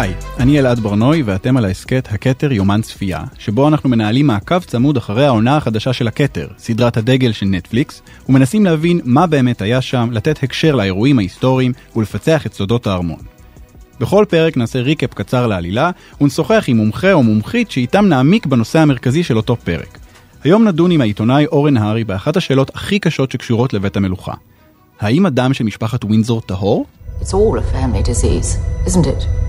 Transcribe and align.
היי, 0.00 0.14
אני 0.38 0.58
אלעד 0.58 0.80
ברנוי 0.80 1.22
ואתם 1.22 1.56
על 1.56 1.64
ההסכת 1.64 2.08
הכתר 2.12 2.52
יומן 2.52 2.80
צפייה, 2.82 3.24
שבו 3.38 3.68
אנחנו 3.68 3.88
מנהלים 3.88 4.26
מעקב 4.26 4.58
צמוד 4.58 4.96
אחרי 4.96 5.26
העונה 5.26 5.56
החדשה 5.56 5.92
של 5.92 6.08
הכתר, 6.08 6.48
סדרת 6.58 6.96
הדגל 6.96 7.32
של 7.32 7.46
נטפליקס, 7.46 8.02
ומנסים 8.28 8.64
להבין 8.64 9.00
מה 9.04 9.26
באמת 9.26 9.62
היה 9.62 9.80
שם, 9.80 10.08
לתת 10.12 10.42
הקשר 10.42 10.74
לאירועים 10.74 11.18
ההיסטוריים 11.18 11.72
ולפצח 11.96 12.46
את 12.46 12.54
סודות 12.54 12.86
הארמון. 12.86 13.18
בכל 14.00 14.24
פרק 14.28 14.56
נעשה 14.56 14.80
ריקאפ 14.80 15.14
קצר 15.14 15.46
לעלילה, 15.46 15.90
ונשוחח 16.20 16.64
עם 16.68 16.76
מומחה 16.76 17.12
או 17.12 17.22
מומחית 17.22 17.70
שאיתם 17.70 18.06
נעמיק 18.06 18.46
בנושא 18.46 18.78
המרכזי 18.78 19.22
של 19.22 19.36
אותו 19.36 19.56
פרק. 19.56 19.98
היום 20.44 20.68
נדון 20.68 20.90
עם 20.90 21.00
העיתונאי 21.00 21.46
אורן 21.46 21.76
הארי 21.76 22.04
באחת 22.04 22.36
השאלות 22.36 22.70
הכי 22.74 22.98
קשות 22.98 23.30
שקשורות 23.30 23.72
לבית 23.72 23.96
המלוכה. 23.96 24.34
האם 25.00 25.26
הדם 25.26 25.54
של 25.54 25.64
משפחת 25.64 26.04
ווינזור 26.04 26.40
טהור? 26.40 26.86
It's 27.20 27.32
all 27.32 27.58
a 27.58 27.74
family 27.74 28.02
disease, 28.02 28.58
isn't 28.86 29.06
it? 29.06 29.45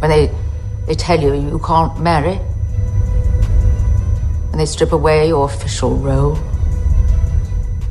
When 0.00 0.10
they, 0.10 0.34
they 0.86 0.94
tell 0.94 1.20
you 1.20 1.34
you 1.34 1.58
can't 1.58 2.00
marry, 2.00 2.36
when 4.48 4.58
they 4.58 4.66
strip 4.66 4.92
away 4.92 5.28
your 5.28 5.44
official 5.44 5.94
role, 5.96 6.36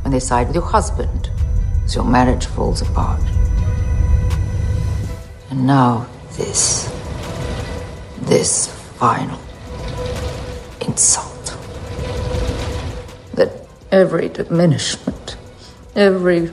when 0.02 0.12
they 0.12 0.18
side 0.18 0.48
with 0.48 0.56
your 0.56 0.64
husband 0.64 1.30
as 1.84 1.94
your 1.94 2.04
marriage 2.04 2.46
falls 2.46 2.82
apart. 2.82 3.22
And 5.50 5.66
now 5.66 6.08
this, 6.36 6.92
this 8.22 8.66
final 8.98 9.38
insult. 10.80 11.56
That 13.34 13.66
every 13.92 14.30
diminishment, 14.30 15.36
every 15.94 16.50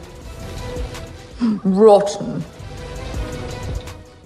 rotten 1.63 2.43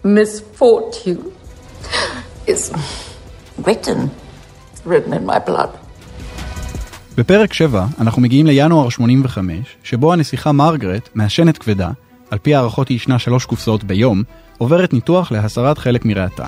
misfortune 0.03 1.21
is 2.47 2.71
written, 3.65 4.09
written 4.85 5.13
in 5.13 5.25
my 5.25 5.39
blood. 5.49 5.69
בפרק 7.17 7.53
7 7.53 7.85
אנחנו 7.99 8.21
מגיעים 8.21 8.45
לינואר 8.45 8.89
85, 8.89 9.57
שבו 9.83 10.13
הנסיכה 10.13 10.51
מרגרט, 10.51 11.09
מעשנת 11.15 11.57
כבדה, 11.57 11.89
על 12.29 12.37
פי 12.37 12.55
הערכות 12.55 12.89
היא 12.89 12.95
ישנה 12.95 13.19
שלוש 13.19 13.45
קופסאות 13.45 13.83
ביום, 13.83 14.23
עוברת 14.57 14.93
ניתוח 14.93 15.31
להסרת 15.31 15.77
חלק 15.77 16.05
מריאתה. 16.05 16.45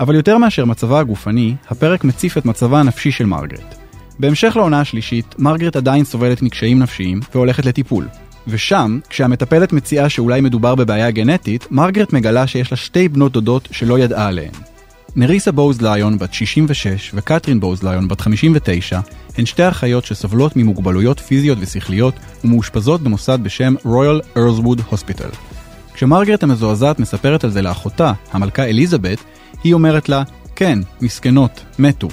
אבל 0.00 0.14
יותר 0.14 0.38
מאשר 0.38 0.64
מצבה 0.64 1.00
הגופני, 1.00 1.54
הפרק 1.68 2.04
מציף 2.04 2.38
את 2.38 2.44
מצבה 2.44 2.80
הנפשי 2.80 3.10
של 3.10 3.26
מרגרט. 3.26 3.74
בהמשך 4.18 4.56
לעונה 4.56 4.80
השלישית, 4.80 5.34
מרגרט 5.38 5.76
עדיין 5.76 6.04
סובלת 6.04 6.42
מקשיים 6.42 6.78
נפשיים 6.78 7.20
והולכת 7.34 7.66
לטיפול. 7.66 8.08
ושם, 8.48 8.98
כשהמטפלת 9.08 9.72
מציעה 9.72 10.08
שאולי 10.08 10.40
מדובר 10.40 10.74
בבעיה 10.74 11.10
גנטית, 11.10 11.66
מרגרט 11.70 12.12
מגלה 12.12 12.46
שיש 12.46 12.70
לה 12.70 12.76
שתי 12.76 13.08
בנות 13.08 13.32
דודות 13.32 13.68
שלא 13.70 13.98
ידעה 13.98 14.26
עליהן. 14.26 14.52
נריסה 15.16 15.52
בוז 15.52 15.82
ליון 15.82 16.18
בת 16.18 16.34
66 16.34 17.10
וקטרין 17.14 17.60
בוז 17.60 17.82
ליון 17.82 18.08
בת 18.08 18.20
59 18.20 19.00
הן 19.38 19.46
שתי 19.46 19.68
אחיות 19.68 20.04
שסובלות 20.04 20.56
ממוגבלויות 20.56 21.20
פיזיות 21.20 21.58
ושכליות 21.60 22.14
ומאושפזות 22.44 23.00
במוסד 23.00 23.38
בשם 23.42 23.74
Royal 23.84 24.38
Earlswood 24.38 24.92
Hospital. 24.92 25.36
כשמרגרט 25.94 26.42
המזועזעת 26.42 26.98
מספרת 26.98 27.44
על 27.44 27.50
זה 27.50 27.62
לאחותה, 27.62 28.12
המלכה 28.32 28.64
אליזבת, 28.64 29.18
היא 29.64 29.74
אומרת 29.74 30.08
לה, 30.08 30.22
כן, 30.56 30.78
מסכנות, 31.00 31.60
מתו. 31.78 32.08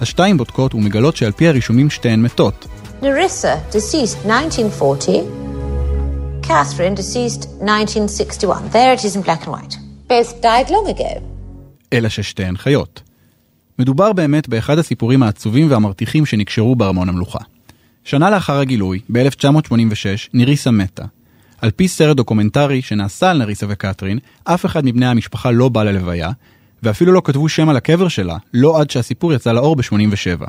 השתיים 0.00 0.36
בודקות 0.36 0.74
ומגלות 0.74 1.16
שעל 1.16 1.32
פי 1.32 1.48
הרישומים 1.48 1.90
שתיהן 1.90 2.22
מתות. 2.22 2.66
Narissa, 3.02 3.72
deceased 3.72 4.26
1940. 4.26 5.39
Catherine, 6.42 6.94
deceased 6.94 7.48
1961. 7.60 8.70
There 8.72 8.92
it 8.92 9.04
is 9.04 9.16
in 9.16 9.22
black 9.22 9.46
and 9.46 9.52
white. 9.54 9.76
Both 10.08 10.42
died 10.42 10.70
long 10.70 10.88
ago. 10.88 11.20
אלא 11.92 12.08
ששתיהן 12.08 12.56
חיות. 12.56 13.02
מדובר 13.78 14.12
באמת 14.12 14.48
באחד 14.48 14.78
הסיפורים 14.78 15.22
העצובים 15.22 15.70
והמרתיחים 15.70 16.26
שנקשרו 16.26 16.76
בארמון 16.76 17.08
המלוכה. 17.08 17.38
שנה 18.04 18.30
לאחר 18.30 18.58
הגילוי, 18.58 19.00
ב-1986, 19.12 20.28
ניריסה 20.34 20.70
מתה. 20.70 21.04
על 21.60 21.70
פי 21.70 21.88
סרט 21.88 22.16
דוקומנטרי 22.16 22.82
שנעשה 22.82 23.30
על 23.30 23.38
נריסה 23.38 23.66
וקטרין, 23.68 24.18
אף 24.44 24.66
אחד 24.66 24.84
מבני 24.84 25.06
המשפחה 25.06 25.50
לא 25.50 25.68
בא 25.68 25.82
ללוויה, 25.82 26.30
ואפילו 26.82 27.12
לא 27.12 27.22
כתבו 27.24 27.48
שם 27.48 27.68
על 27.68 27.76
הקבר 27.76 28.08
שלה, 28.08 28.36
לא 28.54 28.80
עד 28.80 28.90
שהסיפור 28.90 29.32
יצא 29.32 29.52
לאור 29.52 29.76
ב-87. 29.76 30.46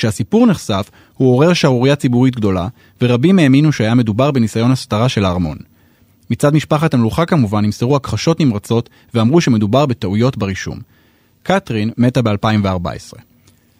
כשהסיפור 0.00 0.46
נחשף, 0.46 0.90
הוא 1.16 1.32
עורר 1.32 1.52
שערורייה 1.52 1.96
ציבורית 1.96 2.36
גדולה, 2.36 2.68
ורבים 3.02 3.38
האמינו 3.38 3.72
שהיה 3.72 3.94
מדובר 3.94 4.30
בניסיון 4.30 4.70
הסתרה 4.70 5.08
של 5.08 5.24
הארמון. 5.24 5.56
מצד 6.30 6.54
משפחת 6.54 6.94
המלוכה 6.94 7.26
כמובן 7.26 7.64
נמסרו 7.64 7.96
הכחשות 7.96 8.40
נמרצות 8.40 8.90
ואמרו 9.14 9.40
שמדובר 9.40 9.86
בטעויות 9.86 10.36
ברישום. 10.36 10.78
קטרין 11.42 11.90
מתה 11.98 12.22
ב-2014. 12.22 13.18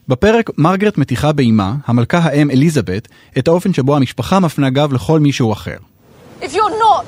בפרק 0.08 0.50
מרגרט 0.58 0.98
מתיחה 0.98 1.32
באימה, 1.32 1.74
המלכה 1.86 2.18
האם 2.18 2.50
אליזבת, 2.50 3.08
את 3.38 3.48
האופן 3.48 3.72
שבו 3.72 3.96
המשפחה 3.96 4.40
מפנה 4.40 4.70
גב 4.70 4.92
לכל 4.92 5.20
מישהו 5.20 5.52
אחר. 5.52 5.76
If 6.40 6.52
you're 6.52 6.78
not 6.86 7.04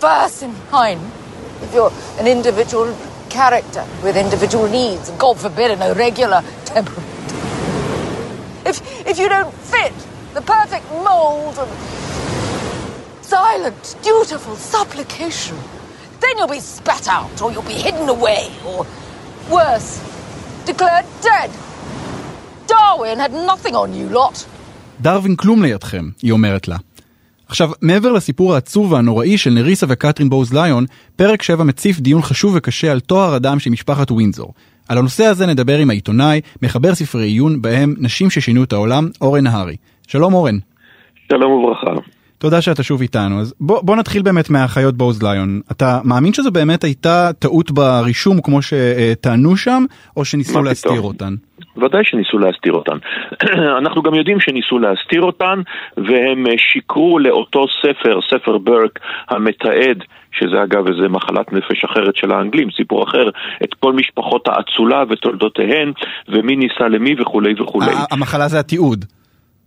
first 0.00 0.42
in 0.42 0.72
line, 0.72 0.98
if 1.62 1.74
you're 1.74 1.92
an 2.20 2.26
individual 2.26 2.88
character 3.30 3.84
with 4.04 4.16
individual 4.16 4.66
needs, 4.68 5.10
God 5.18 5.36
forbid 5.44 5.70
an 5.70 5.82
irregular 5.82 6.40
temperament, 6.64 7.13
if, 8.70 8.76
if 9.10 9.18
you 9.18 9.28
don't 9.28 9.54
fit 9.72 9.94
the 10.34 10.42
perfect 10.42 10.86
mold 11.08 11.56
of 11.58 11.68
silent, 13.22 13.82
dutiful 14.02 14.56
supplication, 14.56 15.56
then 16.22 16.32
you'll 16.38 16.54
be 16.58 16.60
spat 16.60 17.06
out, 17.08 17.36
or 17.42 17.52
you'll 17.52 17.70
be 17.74 17.80
hidden 17.86 18.08
away, 18.08 18.42
or 18.68 18.86
worse, 19.56 19.90
declared 20.70 21.06
dead. 21.22 21.50
Darwin 22.66 23.18
had 23.18 23.32
nothing 23.32 23.74
on 23.74 23.88
you 23.94 24.08
lot. 24.08 24.46
דרווין 25.00 25.36
כלום 25.36 25.62
לידכם, 25.62 26.10
היא 26.22 26.32
אומרת 26.32 26.68
לה. 26.68 26.76
עכשיו, 27.48 27.70
מעבר 27.80 28.12
לסיפור 28.12 28.54
העצוב 28.54 28.92
והנוראי 28.92 29.38
של 29.38 29.50
נריסה 29.50 29.86
וקטרין 29.88 30.30
בוז 30.30 30.52
ליון, 30.52 30.86
פרק 31.16 31.42
7 31.42 31.64
מציף 31.64 32.00
דיון 32.00 32.22
חשוב 32.22 32.52
וקשה 32.56 32.92
על 32.92 33.00
טוהר 33.00 33.34
הדם 33.34 33.60
של 33.60 33.70
משפחת 33.70 34.10
ווינזור. 34.10 34.54
על 34.88 34.98
הנושא 34.98 35.24
הזה 35.24 35.46
נדבר 35.46 35.78
עם 35.78 35.90
העיתונאי, 35.90 36.40
מחבר 36.62 36.94
ספרי 36.94 37.24
עיון 37.24 37.62
בהם 37.62 37.94
נשים 37.98 38.30
ששינו 38.30 38.64
את 38.64 38.72
העולם, 38.72 39.08
אורן 39.20 39.44
נהרי. 39.44 39.76
שלום 40.08 40.34
אורן. 40.34 40.58
שלום 41.32 41.52
וברכה. 41.52 42.00
תודה 42.44 42.60
שאתה 42.60 42.82
שוב 42.82 43.00
איתנו. 43.00 43.40
אז 43.40 43.54
בוא, 43.60 43.80
בוא 43.82 43.96
נתחיל 43.96 44.22
באמת 44.22 44.50
מהאחיות 44.50 44.94
בוז 44.96 45.22
ליון. 45.22 45.60
אתה 45.72 46.00
מאמין 46.04 46.32
שזו 46.32 46.50
באמת 46.50 46.84
הייתה 46.84 47.30
טעות 47.38 47.70
ברישום 47.70 48.40
כמו 48.40 48.58
שטענו 48.62 49.56
שם, 49.56 49.84
או 50.16 50.24
שניסו 50.24 50.62
להסתיר 50.62 50.92
פתאום? 50.92 51.04
אותן? 51.04 51.34
ודאי 51.76 52.04
שניסו 52.04 52.38
להסתיר 52.38 52.72
אותן. 52.72 52.98
אנחנו 53.80 54.02
גם 54.02 54.14
יודעים 54.14 54.40
שניסו 54.40 54.78
להסתיר 54.78 55.22
אותן, 55.22 55.60
והם 55.96 56.46
אה, 56.46 56.52
שיקרו 56.58 57.18
לאותו 57.18 57.66
ספר, 57.82 58.18
ספר 58.30 58.58
ברק, 58.58 58.98
המתעד, 59.28 59.98
שזה 60.32 60.62
אגב 60.62 60.86
איזה 60.86 61.08
מחלת 61.08 61.52
נפש 61.52 61.84
אחרת 61.84 62.16
של 62.16 62.32
האנגלים, 62.32 62.68
סיפור 62.76 63.04
אחר, 63.04 63.28
את 63.64 63.74
כל 63.74 63.92
משפחות 63.92 64.48
האצולה 64.48 65.04
ותולדותיהן, 65.10 65.92
ומי 66.28 66.56
ניסה 66.56 66.88
למי 66.88 67.14
וכולי 67.20 67.62
וכולי. 67.62 67.92
המחלה 68.10 68.48
זה 68.48 68.60
התיעוד. 68.60 69.04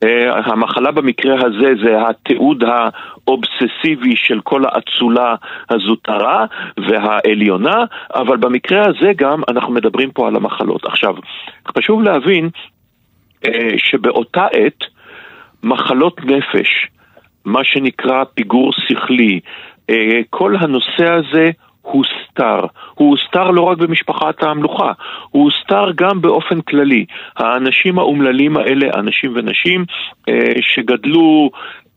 אה, 0.03 0.39
המחלה 0.45 0.91
במקרה 0.91 1.35
הזה 1.45 1.73
זה 1.83 2.07
התיעוד 2.07 2.63
האובססיבי 2.63 4.15
של 4.15 4.39
כל 4.41 4.63
האצולה 4.65 5.35
הזוטרה 5.69 6.45
והעליונה, 6.77 7.83
אבל 8.15 8.37
במקרה 8.37 8.81
הזה 8.85 9.11
גם 9.15 9.41
אנחנו 9.47 9.73
מדברים 9.73 10.11
פה 10.11 10.27
על 10.27 10.35
המחלות. 10.35 10.85
עכשיו, 10.85 11.15
חשוב 11.77 12.01
להבין 12.01 12.49
אה, 13.45 13.69
שבאותה 13.77 14.45
עת 14.45 14.83
מחלות 15.63 16.25
נפש, 16.25 16.87
מה 17.45 17.63
שנקרא 17.63 18.23
פיגור 18.33 18.71
שכלי, 18.73 19.39
אה, 19.89 20.19
כל 20.29 20.55
הנושא 20.59 21.13
הזה 21.13 21.51
הוסתר. 21.91 22.59
הוא 22.93 23.09
הוסתר 23.09 23.51
לא 23.51 23.61
רק 23.61 23.77
במשפחת 23.77 24.43
המלוכה, 24.43 24.91
הוא 25.29 25.43
הוסתר 25.43 25.91
גם 25.95 26.21
באופן 26.21 26.61
כללי. 26.61 27.05
האנשים 27.37 27.99
האומללים 27.99 28.57
האלה, 28.57 28.87
אנשים 28.95 29.31
ונשים 29.35 29.85
אה, 30.29 30.51
שגדלו 30.61 31.49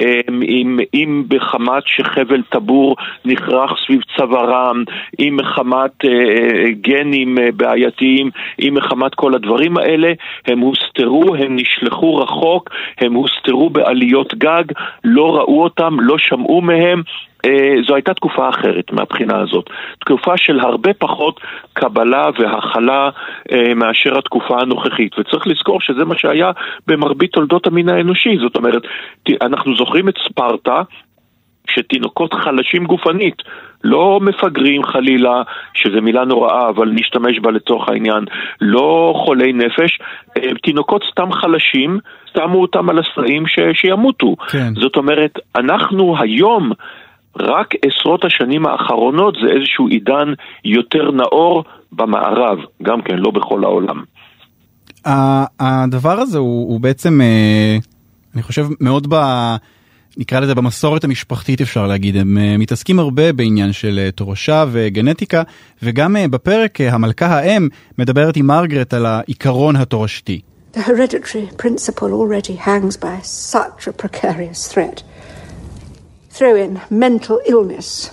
אה, 0.02 0.20
אם, 0.48 0.78
אם 0.94 1.24
בחמת 1.28 1.82
שחבל 1.86 2.42
טבור 2.42 2.96
נכרך 3.24 3.72
סביב 3.86 4.00
צווארם, 4.16 4.84
אם 5.20 5.36
מחמת 5.36 6.04
אה, 6.04 6.10
אה, 6.10 6.70
גנים 6.70 7.38
אה, 7.38 7.48
בעייתיים, 7.56 8.30
אם 8.60 8.74
מחמת 8.74 9.14
כל 9.14 9.34
הדברים 9.34 9.76
האלה, 9.76 10.12
הם 10.46 10.58
הוסתרו, 10.58 11.34
הם 11.34 11.56
נשלחו 11.56 12.16
רחוק, 12.16 12.70
הם 12.98 13.14
הוסתרו 13.14 13.70
בעליות 13.70 14.34
גג, 14.34 14.64
לא 15.04 15.36
ראו 15.36 15.62
אותם, 15.62 16.00
לא 16.00 16.18
שמעו 16.18 16.60
מהם. 16.60 17.02
אה, 17.46 17.74
זו 17.86 17.94
הייתה 17.94 18.14
תקופה 18.14 18.48
אחרת 18.48 18.92
מהבחינה 18.92 19.40
הזאת. 19.40 19.70
תקופה 20.00 20.36
של 20.36 20.60
הרבה 20.60 20.94
פחות 20.94 21.40
קבלה 21.72 22.24
והכלה 22.38 23.10
אה, 23.52 23.74
מאשר 23.74 24.18
התקופה 24.18 24.60
הנוכחית. 24.60 25.18
וצריך 25.18 25.46
לזכור 25.46 25.80
שזה 25.80 26.04
מה 26.04 26.18
שהיה 26.18 26.50
במרבית 26.86 27.32
תולדות 27.32 27.66
המין 27.66 27.88
האנושי. 27.88 28.36
זאת 28.40 28.56
אומרת, 28.56 28.82
אנחנו 29.42 29.76
זוכרים 29.76 30.08
את 30.08 30.14
ספרטה. 30.28 30.82
שתינוקות 31.74 32.34
חלשים 32.34 32.84
גופנית, 32.84 33.42
לא 33.84 34.20
מפגרים 34.22 34.84
חלילה, 34.84 35.42
שזו 35.74 36.02
מילה 36.02 36.24
נוראה, 36.24 36.68
אבל 36.68 36.88
נשתמש 36.88 37.38
בה 37.38 37.50
לצורך 37.50 37.88
העניין, 37.88 38.24
לא 38.60 39.14
חולי 39.16 39.52
נפש, 39.52 39.98
תינוקות 40.62 41.04
סתם 41.10 41.32
חלשים, 41.32 41.98
שמו 42.34 42.60
אותם 42.62 42.90
על 42.90 42.98
הסרעים 42.98 43.46
ש- 43.46 43.80
שימותו. 43.80 44.36
כן. 44.50 44.74
זאת 44.74 44.96
אומרת, 44.96 45.38
אנחנו 45.56 46.14
היום, 46.20 46.72
רק 47.36 47.74
עשרות 47.84 48.24
השנים 48.24 48.66
האחרונות 48.66 49.34
זה 49.42 49.52
איזשהו 49.52 49.88
עידן 49.88 50.32
יותר 50.64 51.10
נאור 51.10 51.64
במערב, 51.92 52.58
גם 52.82 53.02
כן, 53.02 53.18
לא 53.18 53.30
בכל 53.30 53.64
העולם. 53.64 54.02
הדבר 55.60 56.20
הזה 56.20 56.38
הוא, 56.38 56.72
הוא 56.72 56.80
בעצם, 56.80 57.20
אה, 57.20 57.76
אני 58.34 58.42
חושב, 58.42 58.66
מאוד 58.80 59.06
ב... 59.14 59.16
נקרא 60.16 60.40
לזה 60.40 60.54
במסורת 60.54 61.04
המשפחתית 61.04 61.60
אפשר 61.60 61.86
להגיד, 61.86 62.16
הם 62.16 62.38
אה, 62.38 62.56
מתעסקים 62.58 62.98
הרבה 62.98 63.32
בעניין 63.32 63.72
של 63.72 63.98
אה, 63.98 64.10
תורשה 64.10 64.64
וגנטיקה, 64.72 65.42
וגם 65.82 66.16
בפרק 66.30 66.80
המלכה 66.80 67.26
האם 67.26 67.68
מדברת 67.98 68.36
עם 68.36 68.46
מרגרט 68.46 68.94
על 68.94 69.06
העיקרון 69.06 69.76
התורשתי. 69.76 70.40
The 70.74 70.78
hereditary 70.78 71.48
principle 71.62 72.12
already 72.12 72.54
hangs 72.54 72.96
by 72.96 73.18
such 73.22 73.88
a 73.88 73.92
precarious 74.02 74.72
thread. 74.72 75.02
Throw 76.29 76.55
in 76.55 76.81
mental 76.89 77.41
illness, 77.45 78.11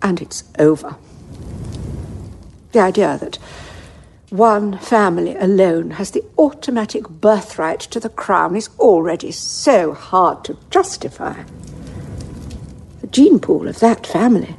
and 0.00 0.20
it's 0.20 0.44
over. 0.58 0.96
The 2.72 2.80
idea 2.80 3.18
that 3.18 3.38
one 4.30 4.78
family 4.78 5.36
alone 5.36 5.90
has 5.90 6.12
the 6.12 6.24
automatic 6.38 7.08
birthright 7.08 7.80
to 7.80 8.00
the 8.00 8.08
crown 8.08 8.56
is 8.56 8.70
already 8.78 9.30
so 9.30 9.92
hard 9.92 10.44
to 10.44 10.56
justify. 10.70 11.34
The 13.02 13.08
gene 13.08 13.38
pool 13.40 13.68
of 13.68 13.80
that 13.80 14.06
family 14.06 14.54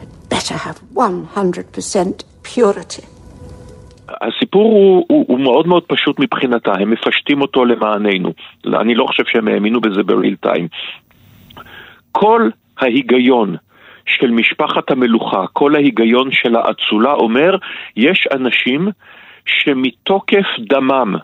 had 0.00 0.28
better 0.28 0.54
have 0.54 0.80
100% 0.92 2.24
purity. 2.42 3.04
הסיפור 4.20 4.62
הוא, 4.62 5.04
הוא, 5.08 5.24
הוא 5.28 5.40
מאוד 5.40 5.66
מאוד 5.66 5.82
פשוט 5.82 6.20
מבחינתה, 6.20 6.72
הם 6.80 6.90
מפשטים 6.90 7.42
אותו 7.42 7.64
למעננו. 7.64 8.32
אני 8.80 8.94
לא 8.94 9.04
חושב 9.04 9.22
שהם 9.26 9.48
האמינו 9.48 9.80
בזה 9.80 10.02
בריל 10.02 10.36
טיים. 10.40 10.68
כל 12.13 12.49
ההיגיון 12.79 13.55
של 14.05 14.31
משפחת 14.31 14.91
המלוכה, 14.91 15.45
כל 15.53 15.75
ההיגיון 15.75 16.31
של 16.31 16.55
האצולה 16.55 17.13
אומר, 17.13 17.57
יש 17.95 18.27
אנשים 18.31 18.87
שמתוקף 19.45 20.45
דמם, 20.59 21.15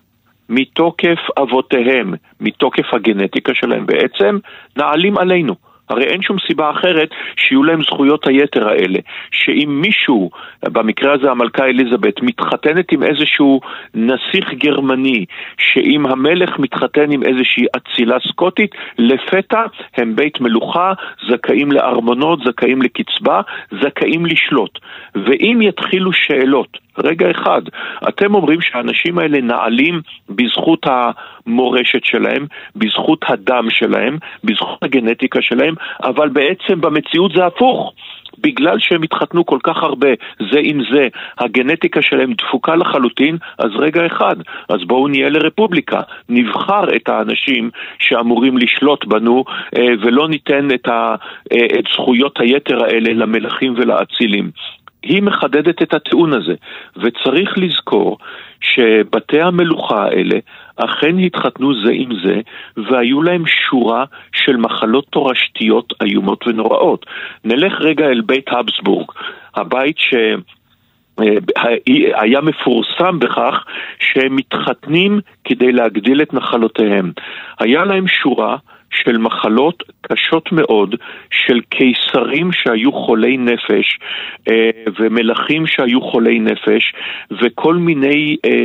מתוקף 0.50 1.20
אבותיהם, 1.38 2.14
מתוקף 2.40 2.94
הגנטיקה 2.94 3.54
שלהם 3.56 3.86
בעצם, 3.86 4.38
נעלים 4.78 5.18
עלינו. 5.18 5.56
הרי 5.90 6.04
אין 6.04 6.22
שום 6.22 6.38
סיבה 6.48 6.72
אחרת 6.72 7.10
שיהיו 7.36 7.64
להם 7.64 7.84
זכויות 7.84 8.28
היתר 8.28 8.70
האלה. 8.70 9.00
שאם 9.32 9.70
מישהו, 9.82 10.30
במקרה 10.64 11.14
הזה 11.14 11.32
המלכה 11.32 11.66
אליזבת, 11.66 12.22
מתחתנת 12.22 12.92
עם 12.92 13.04
איזשהו 13.04 13.60
נסיך 13.94 14.54
גרמני, 14.54 15.26
שאם 15.58 16.06
המלך 16.06 16.60
מתחתן 16.60 17.12
עם 17.12 17.24
איזושהי 17.24 17.66
אצילה 17.78 18.18
סקוטית, 18.28 18.72
לפתע 18.98 19.64
הם 19.98 20.16
בית 20.16 20.42
מלוכה, 20.42 20.94
זכאים 21.30 21.72
לארמונות, 21.72 22.40
זכאים 22.46 22.82
לקצבה, 22.82 23.42
זכאים 23.82 24.26
לשלוט. 24.26 24.80
ואם 25.16 25.60
יתחילו 25.62 26.14
שאלות, 26.14 26.78
רגע 27.04 27.32
אחד, 27.32 27.62
אתם 28.10 28.36
אומרים 28.36 28.62
שהאנשים 28.62 29.20
האלה 29.20 29.42
נעלים 29.42 30.02
בזכות 30.30 30.86
המורשת 30.86 32.04
שלהם, 32.04 32.46
בזכות 32.76 33.26
הדם 33.28 33.68
שלהם, 33.70 34.18
בזכות 34.44 34.84
הגנטיקה 34.84 35.42
שלהם, 35.42 35.76
אבל 36.04 36.30
בעצם 36.30 36.82
במציאות 36.82 37.32
זה 37.36 37.46
הפוך. 37.46 37.94
בגלל 38.42 38.80
שהם 38.80 39.04
התחתנו 39.04 39.46
כל 39.46 39.60
כך 39.64 39.84
הרבה 39.84 40.10
זה 40.52 40.60
עם 40.64 40.82
זה, 40.92 41.08
הגנטיקה 41.40 42.02
שלהם 42.02 42.34
דפוקה 42.34 42.76
לחלוטין, 42.76 43.38
אז 43.58 43.72
רגע 43.80 44.06
אחד, 44.06 44.36
אז 44.70 44.80
בואו 44.88 45.08
נהיה 45.08 45.30
לרפובליקה, 45.30 46.02
נבחר 46.30 46.96
את 46.96 47.10
האנשים 47.10 47.70
שאמורים 48.00 48.58
לשלוט 48.58 49.06
בנו 49.06 49.44
אה, 49.78 49.88
ולא 50.02 50.28
ניתן 50.28 50.68
את, 50.74 50.88
ה, 50.88 51.16
אה, 51.54 51.66
את 51.80 51.86
זכויות 51.94 52.40
היתר 52.40 52.84
האלה 52.84 53.14
למלכים 53.14 53.74
ולאצילים. 53.78 54.52
היא 55.04 55.24
מחדדת 55.24 55.82
את 55.82 55.94
הטיעון 55.94 56.34
הזה, 56.34 56.56
וצריך 56.98 57.58
לזכור 57.58 58.18
שבתי 58.62 59.42
המלוכה 59.42 60.04
האלה 60.04 60.40
אכן 60.86 61.20
התחתנו 61.20 61.74
זה 61.86 61.92
עם 61.94 62.10
זה, 62.24 62.42
והיו 62.78 63.22
להם 63.22 63.44
שורה 63.48 64.06
של 64.32 64.58
מחלות 64.58 65.06
תורשתיות 65.10 65.94
איומות 66.02 66.48
ונוראות. 66.48 67.06
נלך 67.46 67.82
רגע 67.82 68.06
אל 68.06 68.22
בית 68.22 68.46
הבסבורג, 68.50 69.08
הבית 69.56 69.98
ש... 69.98 70.14
אה, 71.22 71.36
היה 72.22 72.42
מפורסם 72.42 73.20
בכך 73.20 73.66
שהם 74.00 74.36
מתחתנים 74.36 75.20
כדי 75.44 75.72
להגדיל 75.72 76.22
את 76.22 76.34
נחלותיהם. 76.34 77.12
היה 77.60 77.86
להם 77.86 78.08
שורה 78.08 78.58
של 78.92 79.18
מחלות 79.18 79.84
קשות 80.02 80.52
מאוד, 80.52 80.96
של 81.32 81.60
קיסרים 81.70 82.52
שהיו 82.52 82.92
חולי 82.92 83.38
נפש, 83.38 84.00
אה, 84.50 84.70
ומלכים 85.00 85.68
שהיו 85.68 86.02
חולי 86.02 86.40
נפש, 86.40 86.94
וכל 87.42 87.76
מיני, 87.76 88.36
אה, 88.46 88.64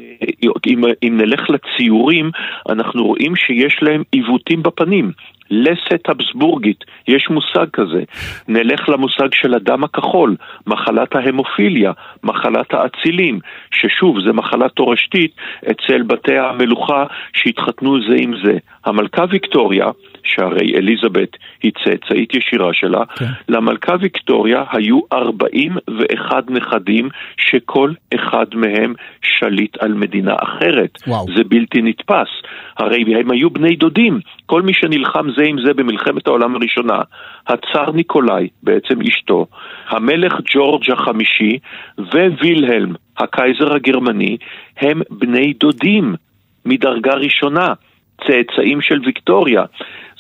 אם, 1.03 1.17
נלך 1.17 1.51
לציורים, 1.51 2.31
אנחנו 2.69 3.07
רואים 3.07 3.37
שיש 3.37 3.79
להם 3.83 4.03
עיוותים 4.13 4.63
בפנים. 4.63 5.13
לסת 5.51 6.09
הבסבורגית, 6.09 6.85
יש 7.09 7.29
מושג 7.31 7.67
כזה. 7.73 8.03
נלך 8.49 8.89
למושג 8.89 9.29
של 9.33 9.55
הדם 9.55 9.85
הכחול, 9.85 10.37
מחלת 10.67 11.17
ההמופיליה, 11.17 11.93
מחלת 12.23 12.75
האצילים, 12.75 13.39
ששוב, 13.71 14.21
זה 14.27 14.33
מחלה 14.33 14.69
תורשתית 14.69 15.37
אצל 15.71 16.03
בתי 16.03 16.39
המלוכה 16.39 17.05
שהתחתנו 17.33 18.01
זה 18.09 18.17
עם 18.19 18.35
זה. 18.45 18.59
המלכה 18.85 19.25
ויקטוריה, 19.31 19.87
שהרי 20.35 20.77
אליזבת 20.77 21.37
היא 21.63 21.73
צאצאית 21.85 22.35
ישירה 22.35 22.71
שלה, 22.73 23.05
כן. 23.17 23.25
למלכה 23.49 23.95
ויקטוריה 24.01 24.65
היו 24.73 25.01
41 25.13 26.51
נכדים 26.51 27.09
שכל 27.37 27.93
אחד 28.15 28.47
מהם 28.55 28.95
שליט 29.23 29.77
על 29.83 29.95
מדינה 29.95 30.35
אחרת. 30.43 30.99
וואו. 31.07 31.27
זה 31.37 31.45
בלתי 31.45 31.83
נתפס. 31.83 32.29
הרי 32.79 33.05
הם 33.21 33.31
היו 33.31 33.51
בני 33.51 33.77
דודים. 33.77 34.21
כל 34.47 34.63
מי 34.63 34.73
שנלחם 34.75 35.27
זה 35.37 35.43
עם 35.43 35.57
זה 35.67 35.75
במלחמת 35.75 36.27
העולם 36.27 36.57
הראשונה, 36.57 37.01
הצאר 37.47 37.93
ניקולאי, 37.93 38.49
בעצם 38.63 39.01
אשתו, 39.01 39.47
המלך 39.89 40.33
ג'ורג' 40.55 40.91
החמישי 40.93 41.59
ווילהלם, 41.99 42.93
הקייזר 43.19 43.75
הגרמני, 43.75 44.37
הם 44.77 45.03
בני 45.11 45.53
דודים 45.61 46.15
מדרגה 46.65 47.15
ראשונה. 47.15 47.73
צאצאים 48.27 48.81
של 48.81 49.01
ויקטוריה. 49.05 49.63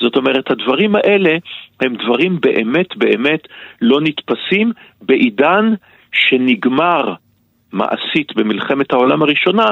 זאת 0.00 0.16
אומרת, 0.16 0.50
הדברים 0.50 0.96
האלה 0.96 1.36
הם 1.80 1.94
דברים 1.94 2.38
באמת 2.40 2.96
באמת 2.96 3.48
לא 3.80 4.00
נתפסים 4.00 4.72
בעידן 5.02 5.74
שנגמר 6.12 7.14
מעשית 7.74 8.36
במלחמת 8.36 8.92
העולם 8.92 9.22
הראשונה, 9.22 9.64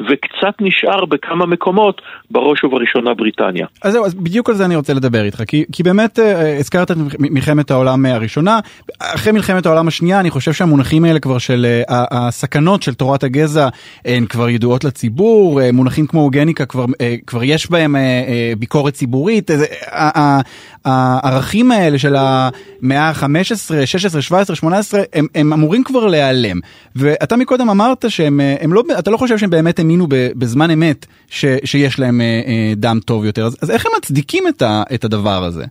וקצת 0.00 0.54
נשאר 0.60 1.04
בכמה 1.04 1.46
מקומות, 1.46 2.02
בראש 2.30 2.64
ובראשונה 2.64 3.14
בריטניה. 3.14 3.66
אז 3.82 3.92
זהו, 3.92 4.04
אז 4.04 4.14
בדיוק 4.14 4.48
על 4.48 4.54
זה 4.54 4.64
אני 4.64 4.76
רוצה 4.76 4.94
לדבר 4.94 5.24
איתך, 5.24 5.42
כי, 5.46 5.64
כי 5.72 5.82
באמת 5.82 6.18
אה, 6.18 6.58
הזכרת 6.58 6.90
את 6.90 6.96
מלחמת 7.18 7.70
העולם 7.70 8.06
הראשונה, 8.06 8.58
אחרי 9.00 9.32
מלחמת 9.32 9.66
העולם 9.66 9.88
השנייה 9.88 10.20
אני 10.20 10.30
חושב 10.30 10.52
שהמונחים 10.52 11.04
האלה 11.04 11.20
כבר 11.20 11.38
של 11.38 11.66
אה, 11.90 12.04
הסכנות 12.10 12.82
של 12.82 12.94
תורת 12.94 13.24
הגזע 13.24 13.68
הן 14.04 14.26
כבר 14.26 14.48
ידועות 14.48 14.84
לציבור, 14.84 15.60
אה, 15.60 15.72
מונחים 15.72 16.06
כמו 16.06 16.20
אוגניקה 16.20 16.66
כבר, 16.66 16.84
אה, 17.00 17.14
כבר 17.26 17.44
יש 17.44 17.70
בהם 17.70 17.96
אה, 17.96 18.00
אה, 18.00 18.52
ביקורת 18.58 18.94
ציבורית, 18.94 19.50
אה, 19.50 20.40
הערכים 20.84 21.70
האלה 21.70 21.98
של 21.98 22.16
המאה 22.18 23.08
ה-15, 23.08 23.86
16, 23.86 24.22
17, 24.22 24.56
18, 24.56 25.00
הם, 25.12 25.26
הם 25.34 25.52
אמורים 25.52 25.84
כבר 25.84 26.06
להיעלם. 26.06 26.60
ואתה 26.96 27.36
מקודם 27.50 27.70
אמרת 27.70 28.04
שהם, 28.08 28.40
לא, 28.72 28.82
אתה 28.98 29.10
לא 29.10 29.16
חושב 29.16 29.38
שהם 29.38 29.50
באמת 29.50 29.78
האמינו 29.78 30.06
בזמן 30.38 30.70
אמת 30.70 31.06
ש, 31.28 31.44
שיש 31.64 32.00
להם 32.00 32.20
אה, 32.20 32.40
אה, 32.46 32.72
דם 32.76 32.98
טוב 33.06 33.24
יותר, 33.24 33.44
אז, 33.44 33.58
אז 33.62 33.70
איך 33.70 33.86
הם 33.86 33.92
מצדיקים 33.98 34.44
את, 34.48 34.62
ה, 34.62 34.82
את 34.94 35.04
הדבר 35.04 35.44
הזה? 35.44 35.64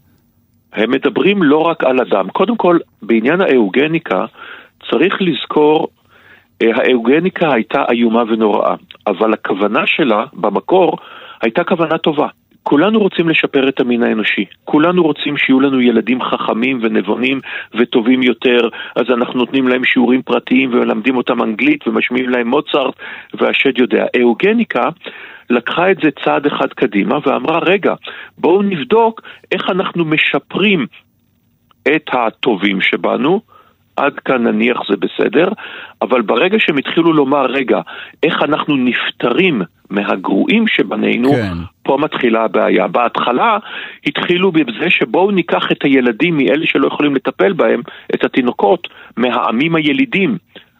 הם 0.73 0.91
מדברים 0.91 1.43
לא 1.43 1.57
רק 1.57 1.83
על 1.83 1.99
הדם. 1.99 2.27
קודם 2.33 2.57
כל, 2.57 2.77
בעניין 3.01 3.41
האהוגניקה, 3.41 4.25
צריך 4.89 5.13
לזכור, 5.21 5.87
אה, 6.61 6.67
האהוגניקה 6.75 7.53
הייתה 7.53 7.83
איומה 7.91 8.23
ונוראה, 8.33 8.75
אבל 9.07 9.33
הכוונה 9.33 9.81
שלה 9.85 10.25
במקור 10.33 10.97
הייתה 11.41 11.63
כוונה 11.63 11.97
טובה. 11.97 12.27
כולנו 12.69 12.99
רוצים 12.99 13.29
לשפר 13.29 13.69
את 13.69 13.79
המין 13.79 14.03
האנושי. 14.03 14.45
כולנו 14.65 15.03
רוצים 15.03 15.37
שיהיו 15.37 15.59
לנו 15.59 15.81
ילדים 15.81 16.21
חכמים 16.21 16.79
ונבונים 16.81 17.39
וטובים 17.73 18.23
יותר, 18.23 18.69
אז 18.95 19.03
אנחנו 19.09 19.39
נותנים 19.39 19.67
להם 19.67 19.85
שיעורים 19.85 20.21
פרטיים 20.21 20.69
ומלמדים 20.73 21.17
אותם 21.17 21.43
אנגלית 21.43 21.87
ומשמיעים 21.87 22.29
להם 22.29 22.47
מוצרט, 22.47 22.93
והשד 23.33 23.77
יודע. 23.77 24.05
אהוגניקה 24.19 24.83
לקחה 25.49 25.91
את 25.91 25.97
זה 26.03 26.09
צעד 26.23 26.45
אחד 26.45 26.67
קדימה 26.67 27.17
ואמרה, 27.25 27.59
רגע, 27.59 27.93
בואו 28.37 28.61
נבדוק 28.61 29.21
איך 29.51 29.69
אנחנו 29.69 30.05
משפרים 30.05 30.85
את 31.95 32.05
הטובים 32.13 32.81
שבנו, 32.81 33.41
עד 33.97 34.19
כאן 34.19 34.47
נניח 34.47 34.77
זה 34.89 34.97
בסדר, 34.97 35.47
אבל 36.01 36.21
ברגע 36.21 36.57
שהם 36.59 36.77
התחילו 36.77 37.13
לומר, 37.13 37.45
רגע, 37.45 37.81
איך 38.23 38.43
אנחנו 38.43 38.75
נפטרים 38.75 39.61
מהגרועים 39.89 40.67
שבנינו, 40.67 41.31
כן. 41.31 41.53
פה 41.83 41.97
מתחילה 41.97 42.43
הבעיה. 42.43 42.87
בהתחלה 42.87 43.57
התחילו 44.05 44.51
בזה 44.51 44.89
שבואו 44.89 45.31
ניקח 45.31 45.71
את 45.71 45.83
הילדים 45.83 46.37
מאלה 46.37 46.65
שלא 46.65 46.87
יכולים 46.87 47.15
לטפל 47.15 47.53
בהם, 47.53 47.81
את 48.15 48.23
התינוקות, 48.23 48.87
מהעמים 49.17 49.75
הילידים. 49.75 50.37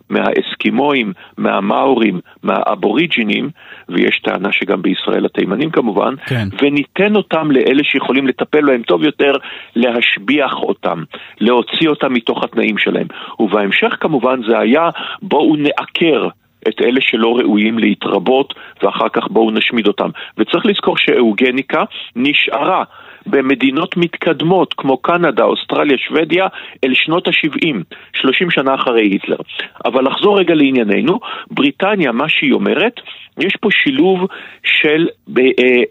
מהאסקימואים, 0.09 1.13
מהמאורים, 1.37 2.19
מהאבוריג'ינים, 2.43 3.49
ויש 3.89 4.19
טענה 4.19 4.51
שגם 4.51 4.81
בישראל 4.81 5.25
התימנים 5.25 5.71
כמובן, 5.71 6.13
כן. 6.25 6.47
וניתן 6.61 7.15
אותם 7.15 7.51
לאלה 7.51 7.83
שיכולים 7.83 8.27
לטפל 8.27 8.65
בהם 8.65 8.81
טוב 8.81 9.03
יותר, 9.03 9.31
להשביח 9.75 10.53
אותם, 10.53 11.03
להוציא 11.39 11.89
אותם 11.89 12.13
מתוך 12.13 12.43
התנאים 12.43 12.77
שלהם. 12.77 13.07
ובהמשך 13.39 13.95
כמובן 13.99 14.39
זה 14.47 14.59
היה 14.59 14.89
בואו 15.21 15.55
נעקר 15.55 16.27
את 16.67 16.81
אלה 16.81 17.01
שלא 17.01 17.37
ראויים 17.37 17.79
להתרבות, 17.79 18.53
ואחר 18.83 19.09
כך 19.09 19.27
בואו 19.27 19.51
נשמיד 19.51 19.87
אותם. 19.87 20.09
וצריך 20.37 20.65
לזכור 20.65 20.97
שאהוגניקה 20.97 21.83
נשארה 22.15 22.83
במדינות 23.25 23.97
מתקדמות 23.97 24.73
כמו 24.73 24.97
קנדה, 24.97 25.43
אוסטרליה, 25.43 25.97
שוודיה, 25.97 26.47
אל 26.83 26.93
שנות 26.93 27.27
ה-70, 27.27 27.75
30 28.13 28.51
שנה 28.51 28.75
אחרי 28.75 29.01
היטלר. 29.01 29.37
אבל 29.85 30.07
לחזור 30.07 30.39
רגע 30.39 30.53
לענייננו, 30.55 31.19
בריטניה, 31.51 32.11
מה 32.11 32.29
שהיא 32.29 32.53
אומרת, 32.53 32.93
יש 33.39 33.55
פה 33.61 33.69
שילוב 33.71 34.27
של, 34.63 35.07
אה, 35.37 35.43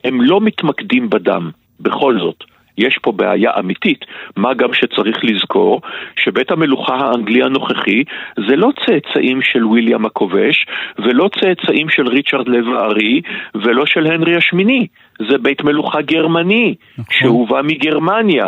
הם 0.04 0.20
לא 0.20 0.40
מתמקדים 0.40 1.10
בדם, 1.10 1.50
בכל 1.80 2.18
זאת. 2.18 2.44
יש 2.78 2.98
פה 3.02 3.12
בעיה 3.12 3.50
אמיתית, 3.58 4.04
מה 4.36 4.54
גם 4.54 4.72
שצריך 4.72 5.16
לזכור 5.22 5.80
שבית 6.16 6.50
המלוכה 6.50 6.94
האנגלי 6.94 7.42
הנוכחי 7.42 8.02
זה 8.48 8.56
לא 8.56 8.70
צאצאים 8.86 9.42
של 9.42 9.64
ויליאם 9.64 10.06
הכובש 10.06 10.66
ולא 10.98 11.28
צאצאים 11.40 11.88
של 11.88 12.08
ריצ'רד 12.08 12.48
לב 12.48 12.68
הארי 12.68 13.20
ולא 13.54 13.86
של 13.86 14.06
הנרי 14.06 14.36
השמיני, 14.36 14.86
זה 15.30 15.38
בית 15.38 15.64
מלוכה 15.64 16.02
גרמני 16.02 16.74
נכון. 16.98 17.04
שהובא 17.10 17.60
מגרמניה. 17.64 18.44